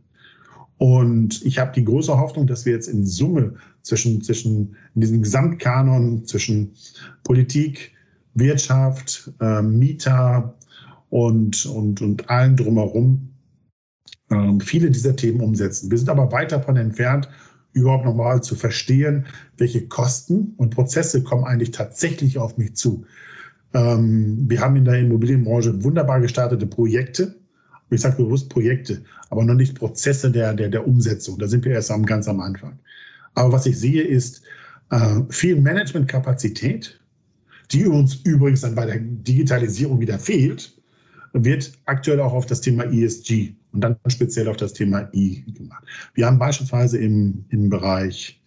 Und 0.77 1.43
ich 1.43 1.57
habe 1.57 1.71
die 1.73 1.83
große 1.83 2.17
Hoffnung, 2.17 2.45
dass 2.45 2.65
wir 2.65 2.73
jetzt 2.73 2.87
in 2.87 3.05
Summe 3.05 3.55
zwischen, 3.81 4.21
zwischen 4.21 4.75
in 4.93 5.01
diesem 5.01 5.23
Gesamtkanon 5.23 6.25
zwischen 6.25 6.73
Politik, 7.23 7.93
Wirtschaft, 8.35 9.31
äh, 9.39 9.61
Mieter 9.61 10.55
und, 11.09 11.65
und, 11.65 12.01
und 12.01 12.29
allen 12.29 12.55
drumherum 12.55 13.29
äh, 14.29 14.53
viele 14.59 14.91
dieser 14.91 15.15
Themen 15.15 15.41
umsetzen. 15.41 15.89
Wir 15.89 15.97
sind 15.97 16.09
aber 16.09 16.31
weit 16.31 16.51
davon 16.51 16.77
entfernt, 16.77 17.29
überhaupt 17.73 18.05
nochmal 18.05 18.41
zu 18.41 18.55
verstehen, 18.55 19.25
welche 19.57 19.87
Kosten 19.87 20.53
und 20.57 20.71
Prozesse 20.75 21.23
kommen 21.23 21.45
eigentlich 21.45 21.71
tatsächlich 21.71 22.37
auf 22.37 22.57
mich 22.57 22.75
zu. 22.75 23.05
Ähm, 23.73 24.45
wir 24.49 24.61
haben 24.61 24.75
in 24.75 24.85
der 24.85 24.99
Immobilienbranche 24.99 25.83
wunderbar 25.83 26.19
gestartete 26.19 26.67
Projekte, 26.67 27.35
ich 27.89 28.01
sage 28.01 28.17
bewusst 28.17 28.49
Projekte, 28.49 29.01
aber 29.29 29.43
noch 29.43 29.53
nicht 29.53 29.75
Prozesse 29.75 30.31
der, 30.31 30.53
der, 30.53 30.69
der 30.69 30.87
Umsetzung. 30.87 31.37
Da 31.39 31.47
sind 31.47 31.63
wir 31.65 31.71
erst 31.71 31.91
am, 31.91 32.05
ganz 32.05 32.27
am 32.27 32.39
Anfang. 32.39 32.77
Aber 33.35 33.51
was 33.53 33.65
ich 33.65 33.79
sehe, 33.79 34.03
ist 34.03 34.41
äh, 34.89 35.21
viel 35.29 35.59
Managementkapazität, 35.61 36.99
die 37.71 37.85
uns 37.85 38.15
übrigens 38.23 38.61
dann 38.61 38.75
bei 38.75 38.85
der 38.85 38.99
Digitalisierung 38.99 39.99
wieder 39.99 40.19
fehlt, 40.19 40.73
wird 41.33 41.71
aktuell 41.85 42.19
auch 42.19 42.33
auf 42.33 42.45
das 42.45 42.61
Thema 42.61 42.85
ESG 42.85 43.53
und 43.73 43.81
dann 43.81 43.97
speziell 44.07 44.47
auf 44.47 44.57
das 44.57 44.73
Thema 44.73 45.09
I 45.13 45.43
gemacht. 45.53 45.83
Wir 46.13 46.25
haben 46.25 46.39
beispielsweise 46.39 46.97
im, 46.97 47.45
im 47.49 47.69
Bereich 47.69 48.41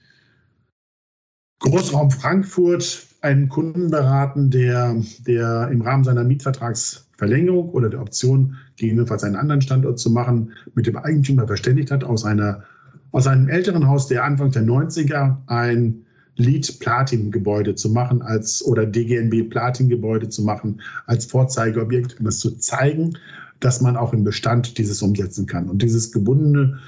Großraum 1.61 2.11
Frankfurt 2.11 3.07
einen 3.21 3.49
Kunden 3.49 3.91
beraten, 3.91 4.51
der, 4.51 4.97
der 5.27 5.69
im 5.71 5.83
Rahmen 5.83 6.05
seiner 6.05 6.25
Mietvertragsverlängerung 6.25 7.71
oder 7.71 7.91
der 7.91 8.01
Option, 8.01 8.57
gegebenenfalls 8.77 9.25
einen 9.25 9.37
anderen 9.37 9.61
Standort 9.61 9.99
zu 9.99 10.11
machen, 10.11 10.53
mit 10.75 10.87
dem 10.87 10.97
Eigentümer 10.97 11.47
verständigt 11.47 11.91
hat, 11.91 12.03
aus, 12.03 12.25
einer, 12.25 12.65
aus 13.13 13.27
einem 13.27 13.49
älteren 13.49 13.87
Haus 13.87 14.09
der 14.09 14.25
Anfang 14.25 14.51
der 14.51 14.63
90er 14.63 15.37
ein 15.47 16.07
Lead-Platin-Gebäude 16.37 17.75
zu 17.75 17.91
machen 17.91 18.23
als 18.23 18.65
oder 18.65 18.87
DGNB-Platin-Gebäude 18.87 20.31
zu 20.31 20.43
machen 20.43 20.81
als 21.07 21.27
Vorzeigeobjekt, 21.27 22.19
um 22.21 22.27
es 22.27 22.39
zu 22.39 22.57
zeigen, 22.57 23.19
dass 23.59 23.83
man 23.83 23.99
auch 23.99 24.15
im 24.15 24.25
Bestand 24.25 24.79
dieses 24.79 25.03
umsetzen 25.03 25.47
kann. 25.47 25.69
Und 25.69 25.83
dieses 25.83 26.13
gebundene 26.13 26.79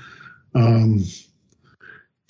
ähm, 0.54 1.04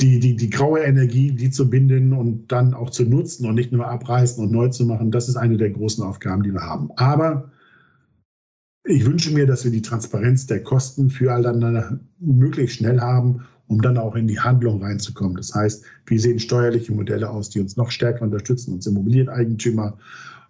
die, 0.01 0.19
die, 0.19 0.37
die 0.37 0.51
graue 0.51 0.81
Energie, 0.81 1.33
die 1.33 1.51
zu 1.51 1.71
binden 1.71 2.13
und 2.13 2.51
dann 2.51 2.75
auch 2.75 2.91
zu 2.91 3.05
nutzen 3.05 3.47
und 3.47 3.55
nicht 3.55 3.73
nur 3.73 3.87
abreißen 3.87 4.43
und 4.43 4.51
neu 4.51 4.69
zu 4.69 4.85
machen, 4.85 5.11
das 5.11 5.29
ist 5.29 5.37
eine 5.37 5.57
der 5.57 5.71
großen 5.71 6.03
Aufgaben, 6.03 6.43
die 6.43 6.53
wir 6.53 6.63
haben. 6.63 6.91
Aber 6.97 7.51
ich 8.85 9.05
wünsche 9.05 9.33
mir, 9.33 9.47
dass 9.47 9.65
wir 9.65 9.71
die 9.71 9.83
Transparenz 9.83 10.47
der 10.47 10.63
Kosten 10.63 11.09
für 11.09 11.33
alle 11.33 12.01
möglichst 12.19 12.79
schnell 12.79 13.01
haben, 13.01 13.45
um 13.69 13.81
dann 13.81 13.97
auch 13.97 14.17
in 14.17 14.27
die 14.27 14.41
Handlung 14.41 14.83
reinzukommen. 14.83 15.37
Das 15.37 15.55
heißt, 15.55 15.85
wie 16.07 16.19
sehen 16.19 16.41
steuerliche 16.41 16.93
Modelle 16.93 17.31
aus, 17.31 17.49
die 17.49 17.61
uns 17.61 17.77
noch 17.77 17.91
stärker 17.91 18.23
unterstützen, 18.23 18.75
uns 18.75 18.87
Immobilieneigentümer? 18.87 19.97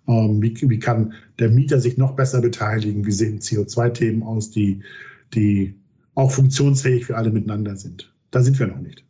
Ähm, 0.08 0.40
wie, 0.42 0.56
wie 0.62 0.78
kann 0.78 1.12
der 1.38 1.50
Mieter 1.50 1.78
sich 1.78 1.98
noch 1.98 2.16
besser 2.16 2.40
beteiligen? 2.40 3.04
Wie 3.04 3.12
sehen 3.12 3.38
CO2-Themen 3.38 4.22
aus, 4.22 4.50
die, 4.50 4.82
die 5.34 5.74
auch 6.14 6.30
funktionsfähig 6.30 7.04
für 7.04 7.16
alle 7.16 7.30
miteinander 7.30 7.76
sind? 7.76 8.12
Da 8.30 8.42
sind 8.42 8.58
wir 8.58 8.66
noch 8.66 8.80
nicht. 8.80 9.04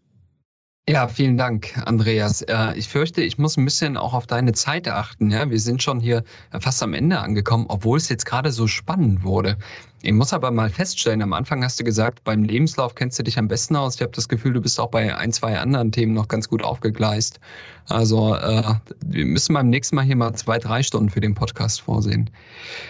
Ja, 0.89 1.07
vielen 1.07 1.37
Dank, 1.37 1.81
Andreas. 1.87 2.43
Äh, 2.43 2.75
ich 2.75 2.89
fürchte, 2.89 3.23
ich 3.23 3.39
muss 3.39 3.57
ein 3.57 3.65
bisschen 3.65 3.97
auch 3.97 4.15
auf 4.15 4.27
deine 4.27 4.53
Zeit 4.53 4.89
achten. 4.89 5.31
Ja, 5.31 5.49
wir 5.49 5.61
sind 5.61 5.81
schon 5.81 6.01
hier 6.01 6.25
fast 6.59 6.83
am 6.83 6.93
Ende 6.93 7.21
angekommen, 7.21 7.67
obwohl 7.69 7.99
es 7.99 8.09
jetzt 8.09 8.27
gerade 8.27 8.51
so 8.51 8.67
spannend 8.67 9.23
wurde. 9.23 9.57
Ich 10.03 10.11
muss 10.11 10.33
aber 10.33 10.51
mal 10.51 10.71
feststellen, 10.71 11.23
am 11.23 11.35
Anfang 11.35 11.63
hast 11.63 11.79
du 11.79 11.85
gesagt, 11.85 12.25
beim 12.25 12.43
Lebenslauf 12.43 12.97
kennst 12.97 13.17
du 13.17 13.23
dich 13.23 13.39
am 13.39 13.47
besten 13.47 13.77
aus. 13.77 13.95
Ich 13.95 14.03
habe 14.03 14.11
das 14.11 14.29
Gefühl, 14.29 14.55
du 14.55 14.61
bist 14.61 14.81
auch 14.81 14.91
bei 14.91 15.17
ein, 15.17 15.31
zwei 15.31 15.57
anderen 15.57 15.93
Themen 15.93 16.15
noch 16.15 16.27
ganz 16.27 16.49
gut 16.49 16.65
aufgegleist. 16.65 17.39
Also 17.87 18.35
äh, 18.35 18.75
wir 19.07 19.25
müssen 19.25 19.55
beim 19.55 19.71
nächsten 19.71 19.95
Mal 19.95 20.03
hier 20.05 20.17
mal 20.17 20.35
zwei, 20.35 20.59
drei 20.59 20.83
Stunden 20.83 21.11
für 21.11 21.21
den 21.21 21.37
Podcast 21.37 21.81
vorsehen. 21.83 22.29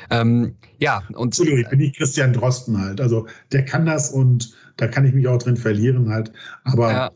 Ähm, 0.08 0.56
ja, 0.78 1.02
und. 1.10 1.24
Entschuldigung, 1.24 1.60
ich 1.60 1.68
bin 1.68 1.78
nicht 1.78 1.96
Christian 1.98 2.32
Drosten 2.32 2.80
halt. 2.80 3.02
Also 3.02 3.26
der 3.52 3.66
kann 3.66 3.84
das 3.84 4.10
und 4.10 4.54
da 4.78 4.88
kann 4.88 5.04
ich 5.04 5.12
mich 5.12 5.28
auch 5.28 5.36
drin 5.36 5.58
verlieren 5.58 6.08
halt. 6.08 6.32
Aber 6.64 6.90
ja 6.90 7.10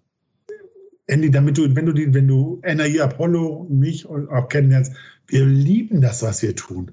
Andy, 1.09 1.31
damit 1.31 1.57
du, 1.57 1.75
wenn 1.75 1.87
du 1.87 1.93
die, 1.93 2.13
wenn 2.13 2.27
du 2.27 2.61
NRI 2.63 3.01
Apollo, 3.01 3.67
mich 3.71 4.07
auch 4.09 4.49
kennenlernst, 4.49 4.93
wir 5.29 5.45
lieben 5.45 6.01
das, 6.01 6.23
was 6.23 6.43
wir 6.43 6.55
tun. 6.57 6.93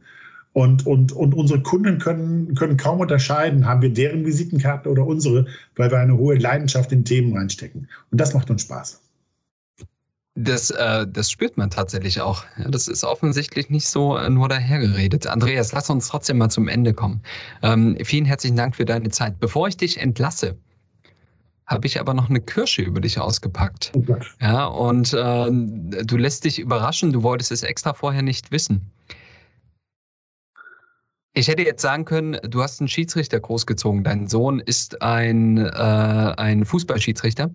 Und, 0.53 0.85
und, 0.85 1.11
und 1.11 1.33
unsere 1.33 1.63
Kunden 1.63 1.97
können, 1.97 2.53
können 2.53 2.77
kaum 2.77 2.99
unterscheiden, 2.99 3.65
haben 3.65 3.81
wir 3.81 3.91
deren 3.91 4.23
Visitenkarten 4.23 4.91
oder 4.91 5.05
unsere, 5.05 5.47
weil 5.75 5.89
wir 5.89 5.97
eine 5.97 6.15
hohe 6.15 6.35
Leidenschaft 6.35 6.91
in 6.91 7.05
Themen 7.05 7.35
reinstecken. 7.35 7.87
Und 8.11 8.21
das 8.21 8.35
macht 8.35 8.51
uns 8.51 8.61
Spaß. 8.61 9.01
Das, 10.35 10.71
äh, 10.71 11.07
das 11.07 11.29
spürt 11.31 11.57
man 11.57 11.69
tatsächlich 11.71 12.21
auch. 12.21 12.43
Das 12.67 12.87
ist 12.87 13.03
offensichtlich 13.03 13.69
nicht 13.69 13.87
so 13.87 14.17
äh, 14.17 14.29
nur 14.29 14.47
dahergeredet. 14.47 15.27
Andreas, 15.27 15.73
lass 15.73 15.89
uns 15.89 16.07
trotzdem 16.07 16.37
mal 16.37 16.49
zum 16.49 16.67
Ende 16.67 16.93
kommen. 16.93 17.21
Ähm, 17.63 17.97
vielen 18.03 18.25
herzlichen 18.25 18.55
Dank 18.55 18.75
für 18.75 18.85
deine 18.85 19.09
Zeit. 19.09 19.39
Bevor 19.39 19.67
ich 19.67 19.77
dich 19.77 19.99
entlasse, 19.99 20.57
habe 21.65 21.87
ich 21.87 21.99
aber 21.99 22.13
noch 22.13 22.29
eine 22.29 22.41
Kirsche 22.41 22.81
über 22.81 23.01
dich 23.01 23.19
ausgepackt. 23.19 23.91
Oh 23.95 24.03
ja, 24.41 24.65
und 24.65 25.13
äh, 25.13 26.03
du 26.03 26.17
lässt 26.17 26.43
dich 26.45 26.59
überraschen, 26.59 27.13
du 27.13 27.23
wolltest 27.23 27.51
es 27.51 27.63
extra 27.63 27.93
vorher 27.93 28.21
nicht 28.21 28.51
wissen. 28.51 28.91
Ich 31.35 31.47
hätte 31.47 31.63
jetzt 31.63 31.81
sagen 31.81 32.05
können, 32.05 32.37
du 32.43 32.61
hast 32.61 32.79
einen 32.79 32.87
Schiedsrichter 32.87 33.39
großgezogen. 33.39 34.03
Dein 34.03 34.27
Sohn 34.27 34.59
ist 34.59 35.01
ein, 35.01 35.57
äh, 35.57 35.69
ein 36.37 36.63
Fußballschiedsrichter. 36.63 37.49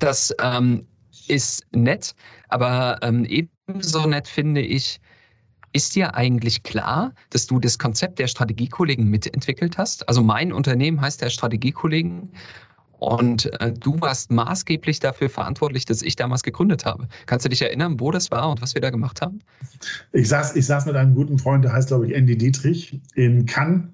Das 0.00 0.34
ähm, 0.42 0.84
ist 1.28 1.64
nett, 1.72 2.14
aber 2.48 2.98
ähm, 3.02 3.24
ebenso 3.24 4.06
nett 4.06 4.26
finde 4.26 4.62
ich, 4.62 5.00
ist 5.72 5.94
dir 5.94 6.14
eigentlich 6.14 6.62
klar, 6.62 7.12
dass 7.30 7.46
du 7.46 7.60
das 7.60 7.78
Konzept 7.78 8.18
der 8.18 8.26
Strategiekollegen 8.26 9.04
mitentwickelt 9.08 9.78
hast? 9.78 10.08
Also 10.08 10.22
mein 10.22 10.52
Unternehmen 10.52 11.00
heißt 11.00 11.20
der 11.22 11.30
Strategiekollegen 11.30 12.32
und 12.98 13.52
äh, 13.60 13.72
du 13.72 14.00
warst 14.00 14.30
maßgeblich 14.30 15.00
dafür 15.00 15.30
verantwortlich, 15.30 15.84
dass 15.84 16.02
ich 16.02 16.16
damals 16.16 16.42
gegründet 16.42 16.84
habe. 16.84 17.08
Kannst 17.26 17.44
du 17.44 17.48
dich 17.48 17.62
erinnern, 17.62 18.00
wo 18.00 18.10
das 18.10 18.30
war 18.30 18.50
und 18.50 18.60
was 18.60 18.74
wir 18.74 18.80
da 18.80 18.90
gemacht 18.90 19.22
haben? 19.22 19.40
Ich 20.12 20.28
saß, 20.28 20.56
ich 20.56 20.66
saß 20.66 20.86
mit 20.86 20.96
einem 20.96 21.14
guten 21.14 21.38
Freund, 21.38 21.64
der 21.64 21.72
heißt, 21.72 21.88
glaube 21.88 22.06
ich, 22.06 22.14
Andy 22.14 22.36
Dietrich, 22.36 23.00
in 23.14 23.46
Cannes, 23.46 23.84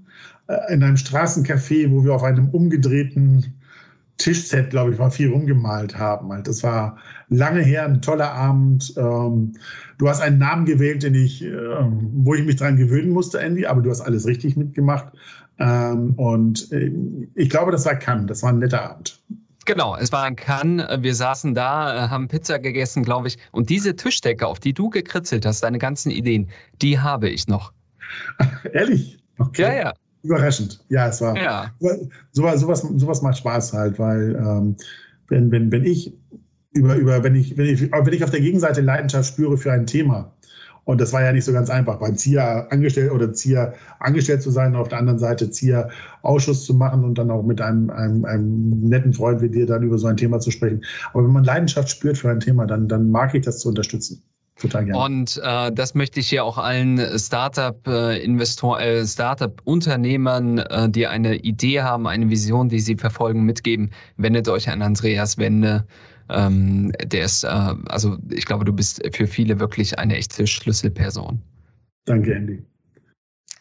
äh, 0.49 0.73
in 0.73 0.83
einem 0.83 0.97
Straßencafé, 0.97 1.91
wo 1.91 2.05
wir 2.05 2.15
auf 2.15 2.23
einem 2.23 2.49
umgedrehten 2.51 3.55
Tischset, 4.17 4.71
glaube 4.71 4.93
ich, 4.93 4.99
war 4.99 5.11
viel 5.11 5.31
rumgemalt 5.31 5.99
haben. 5.99 6.33
Halt. 6.33 6.47
Das 6.47 6.63
war 6.63 6.99
lange 7.29 7.63
her, 7.63 7.85
ein 7.85 8.01
toller 8.01 8.33
Abend. 8.33 8.95
Ähm, 8.97 9.55
du 9.99 10.09
hast 10.09 10.21
einen 10.21 10.39
Namen 10.39 10.67
gewählt, 10.67 11.03
den 11.03 11.15
ich, 11.15 11.43
ähm, 11.43 12.11
wo 12.25 12.35
ich 12.35 12.45
mich 12.45 12.57
dran 12.57 12.77
gewöhnen 12.77 13.11
musste, 13.11 13.41
Andy, 13.41 13.67
aber 13.67 13.83
du 13.83 13.91
hast 13.91 14.03
alles 14.03 14.27
richtig 14.27 14.57
mitgemacht. 14.57 15.13
Ähm, 15.59 16.15
und 16.17 16.71
äh, 16.73 16.93
ich 17.35 17.51
glaube, 17.51 17.73
das 17.73 17.87
war 17.87 17.95
Cannes. 17.97 18.27
Das 18.27 18.43
war 18.43 18.51
ein 18.51 18.59
netter 18.59 18.91
Abend. 18.91 19.21
Genau, 19.67 19.97
es 19.97 20.13
war 20.13 20.27
in 20.29 20.37
Cannes. 20.37 20.87
Wir 21.01 21.15
saßen 21.15 21.55
da, 21.55 22.07
äh, 22.07 22.09
haben 22.09 22.29
Pizza 22.29 22.59
gegessen, 22.59 23.03
glaube 23.03 23.29
ich. 23.29 23.39
Und 23.53 23.71
diese 23.71 23.97
Tischdecke, 23.97 24.47
auf 24.47 24.61
die 24.61 24.75
du 24.75 24.91
gekritzelt 24.91 25.47
hast, 25.47 25.63
deine 25.63 25.79
ganzen 25.79 26.11
Ideen, 26.11 26.49
die 26.83 26.99
habe 26.99 27.29
ich 27.29 27.49
noch. 27.49 27.73
Ehrlich? 28.73 29.19
Okay. 29.39 29.63
Ja, 29.63 29.75
ja. 29.75 29.95
Überraschend. 30.23 30.85
Ja, 30.89 31.09
es 31.09 31.21
war. 31.21 31.37
Ja. 31.37 31.71
Sowas, 32.33 32.61
sowas, 32.61 32.81
sowas 32.81 33.23
macht 33.23 33.39
Spaß 33.39 33.73
halt, 33.75 33.99
weil 33.99 34.35
ähm, 34.37 34.77
wenn, 35.29 35.51
wenn, 35.51 35.71
wenn 35.71 35.85
ich 35.85 36.13
über, 36.73 36.97
über, 36.97 37.23
wenn 37.23 37.35
ich, 37.35 37.57
wenn 37.57 37.67
ich, 37.67 37.91
wenn 37.93 38.13
ich 38.13 38.25
auf 38.25 38.31
der 38.31 38.41
Gegenseite 38.41 38.81
Leidenschaft 38.81 39.29
spüre 39.29 39.57
für 39.57 39.73
ein 39.73 39.87
Thema, 39.87 40.33
und 40.85 41.01
das 41.01 41.13
war 41.13 41.23
ja 41.23 41.33
nicht 41.33 41.45
so 41.45 41.53
ganz 41.53 41.71
einfach, 41.71 41.99
beim 41.99 42.17
ZIA 42.17 42.67
angestellt 42.71 43.11
oder 43.11 43.33
ZIA 43.33 43.73
angestellt 44.01 44.43
zu 44.43 44.51
sein 44.51 44.75
und 44.75 44.81
auf 44.81 44.89
der 44.89 44.99
anderen 44.99 45.19
Seite 45.19 45.51
ZIA 45.51 45.89
Ausschuss 46.23 46.65
zu 46.65 46.75
machen 46.75 47.05
und 47.05 47.19
dann 47.19 47.31
auch 47.31 47.43
mit 47.43 47.61
einem, 47.61 47.91
einem, 47.91 48.25
einem 48.25 48.81
netten 48.81 49.13
Freund 49.13 49.41
wie 49.41 49.49
dir 49.49 49.67
dann 49.67 49.83
über 49.83 49.99
so 49.99 50.07
ein 50.07 50.17
Thema 50.17 50.41
zu 50.41 50.51
sprechen. 50.51 50.85
Aber 51.13 51.25
wenn 51.25 51.33
man 51.33 51.45
Leidenschaft 51.45 51.89
spürt 51.91 52.19
für 52.19 52.31
ein 52.31 52.41
Thema, 52.41 52.67
dann, 52.67 52.89
dann 52.89 53.11
mag 53.11 53.35
ich 53.35 53.45
das 53.45 53.61
zu 53.61 53.69
unterstützen. 53.69 54.23
Total 54.57 54.85
gerne. 54.85 55.01
Und 55.01 55.41
äh, 55.43 55.73
das 55.73 55.95
möchte 55.95 56.21
ich 56.21 56.29
hier 56.29 56.45
auch 56.45 56.59
allen 56.59 57.19
Startup-Investoren, 57.19 58.81
äh, 58.81 59.01
äh, 59.01 59.07
Startup-Unternehmern, 59.07 60.59
äh, 60.59 60.89
die 60.89 61.09
eine 61.09 61.37
Idee 61.37 61.83
haben, 61.83 62.07
eine 62.07 62.31
Vision, 62.31 62.69
die 62.69 62.79
sie 62.79 62.95
verfolgen, 62.95 63.45
mitgeben. 63.45 63.91
Wendet 64.17 64.49
euch 64.49 64.69
an 64.69 64.81
Andreas 64.83 65.39
Wende. 65.39 65.87
Ähm, 66.31 66.93
der 67.05 67.25
ist, 67.25 67.45
äh, 67.45 67.49
also 67.49 68.19
ich 68.31 68.47
glaube, 68.47 68.65
du 68.65 68.73
bist 68.73 69.03
für 69.15 69.27
viele 69.27 69.61
wirklich 69.61 69.99
eine 69.99 70.17
echte 70.17 70.47
Schlüsselperson. 70.47 71.41
Danke, 72.07 72.35
Andy. 72.35 72.63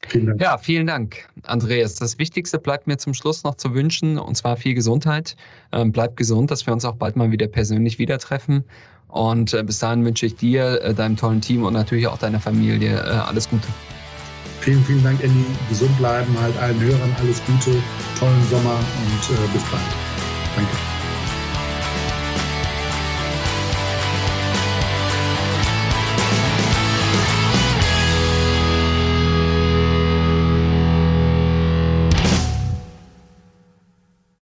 Vielen 0.07 0.27
Dank. 0.27 0.41
Ja, 0.41 0.57
vielen 0.57 0.87
Dank, 0.87 1.29
Andreas. 1.43 1.95
Das 1.95 2.19
Wichtigste 2.19 2.59
bleibt 2.59 2.87
mir 2.87 2.97
zum 2.97 3.13
Schluss 3.13 3.43
noch 3.43 3.55
zu 3.55 3.73
wünschen, 3.73 4.17
und 4.17 4.35
zwar 4.35 4.57
viel 4.57 4.73
Gesundheit. 4.73 5.35
Ähm, 5.71 5.91
bleib 5.91 6.17
gesund, 6.17 6.51
dass 6.51 6.65
wir 6.65 6.73
uns 6.73 6.83
auch 6.85 6.95
bald 6.95 7.15
mal 7.15 7.31
wieder 7.31 7.47
persönlich 7.47 7.99
wieder 7.99 8.19
treffen. 8.19 8.63
Und 9.07 9.53
äh, 9.53 9.63
bis 9.63 9.79
dahin 9.79 10.03
wünsche 10.03 10.25
ich 10.25 10.35
dir, 10.35 10.81
äh, 10.81 10.93
deinem 10.93 11.15
tollen 11.15 11.39
Team 11.39 11.63
und 11.63 11.73
natürlich 11.73 12.07
auch 12.07 12.17
deiner 12.17 12.39
Familie 12.39 12.97
äh, 12.97 13.09
alles 13.11 13.49
Gute. 13.49 13.67
Vielen, 14.59 14.83
vielen 14.85 15.03
Dank, 15.03 15.23
Andy. 15.23 15.45
Gesund 15.69 15.95
bleiben, 15.97 16.35
halt 16.39 16.57
allen 16.57 16.79
Hörern 16.79 17.15
alles 17.19 17.41
Gute, 17.45 17.77
tollen 18.17 18.43
Sommer 18.49 18.75
und 18.75 19.35
äh, 19.35 19.53
bis 19.53 19.63
bald. 19.69 19.83
Danke. 20.55 20.92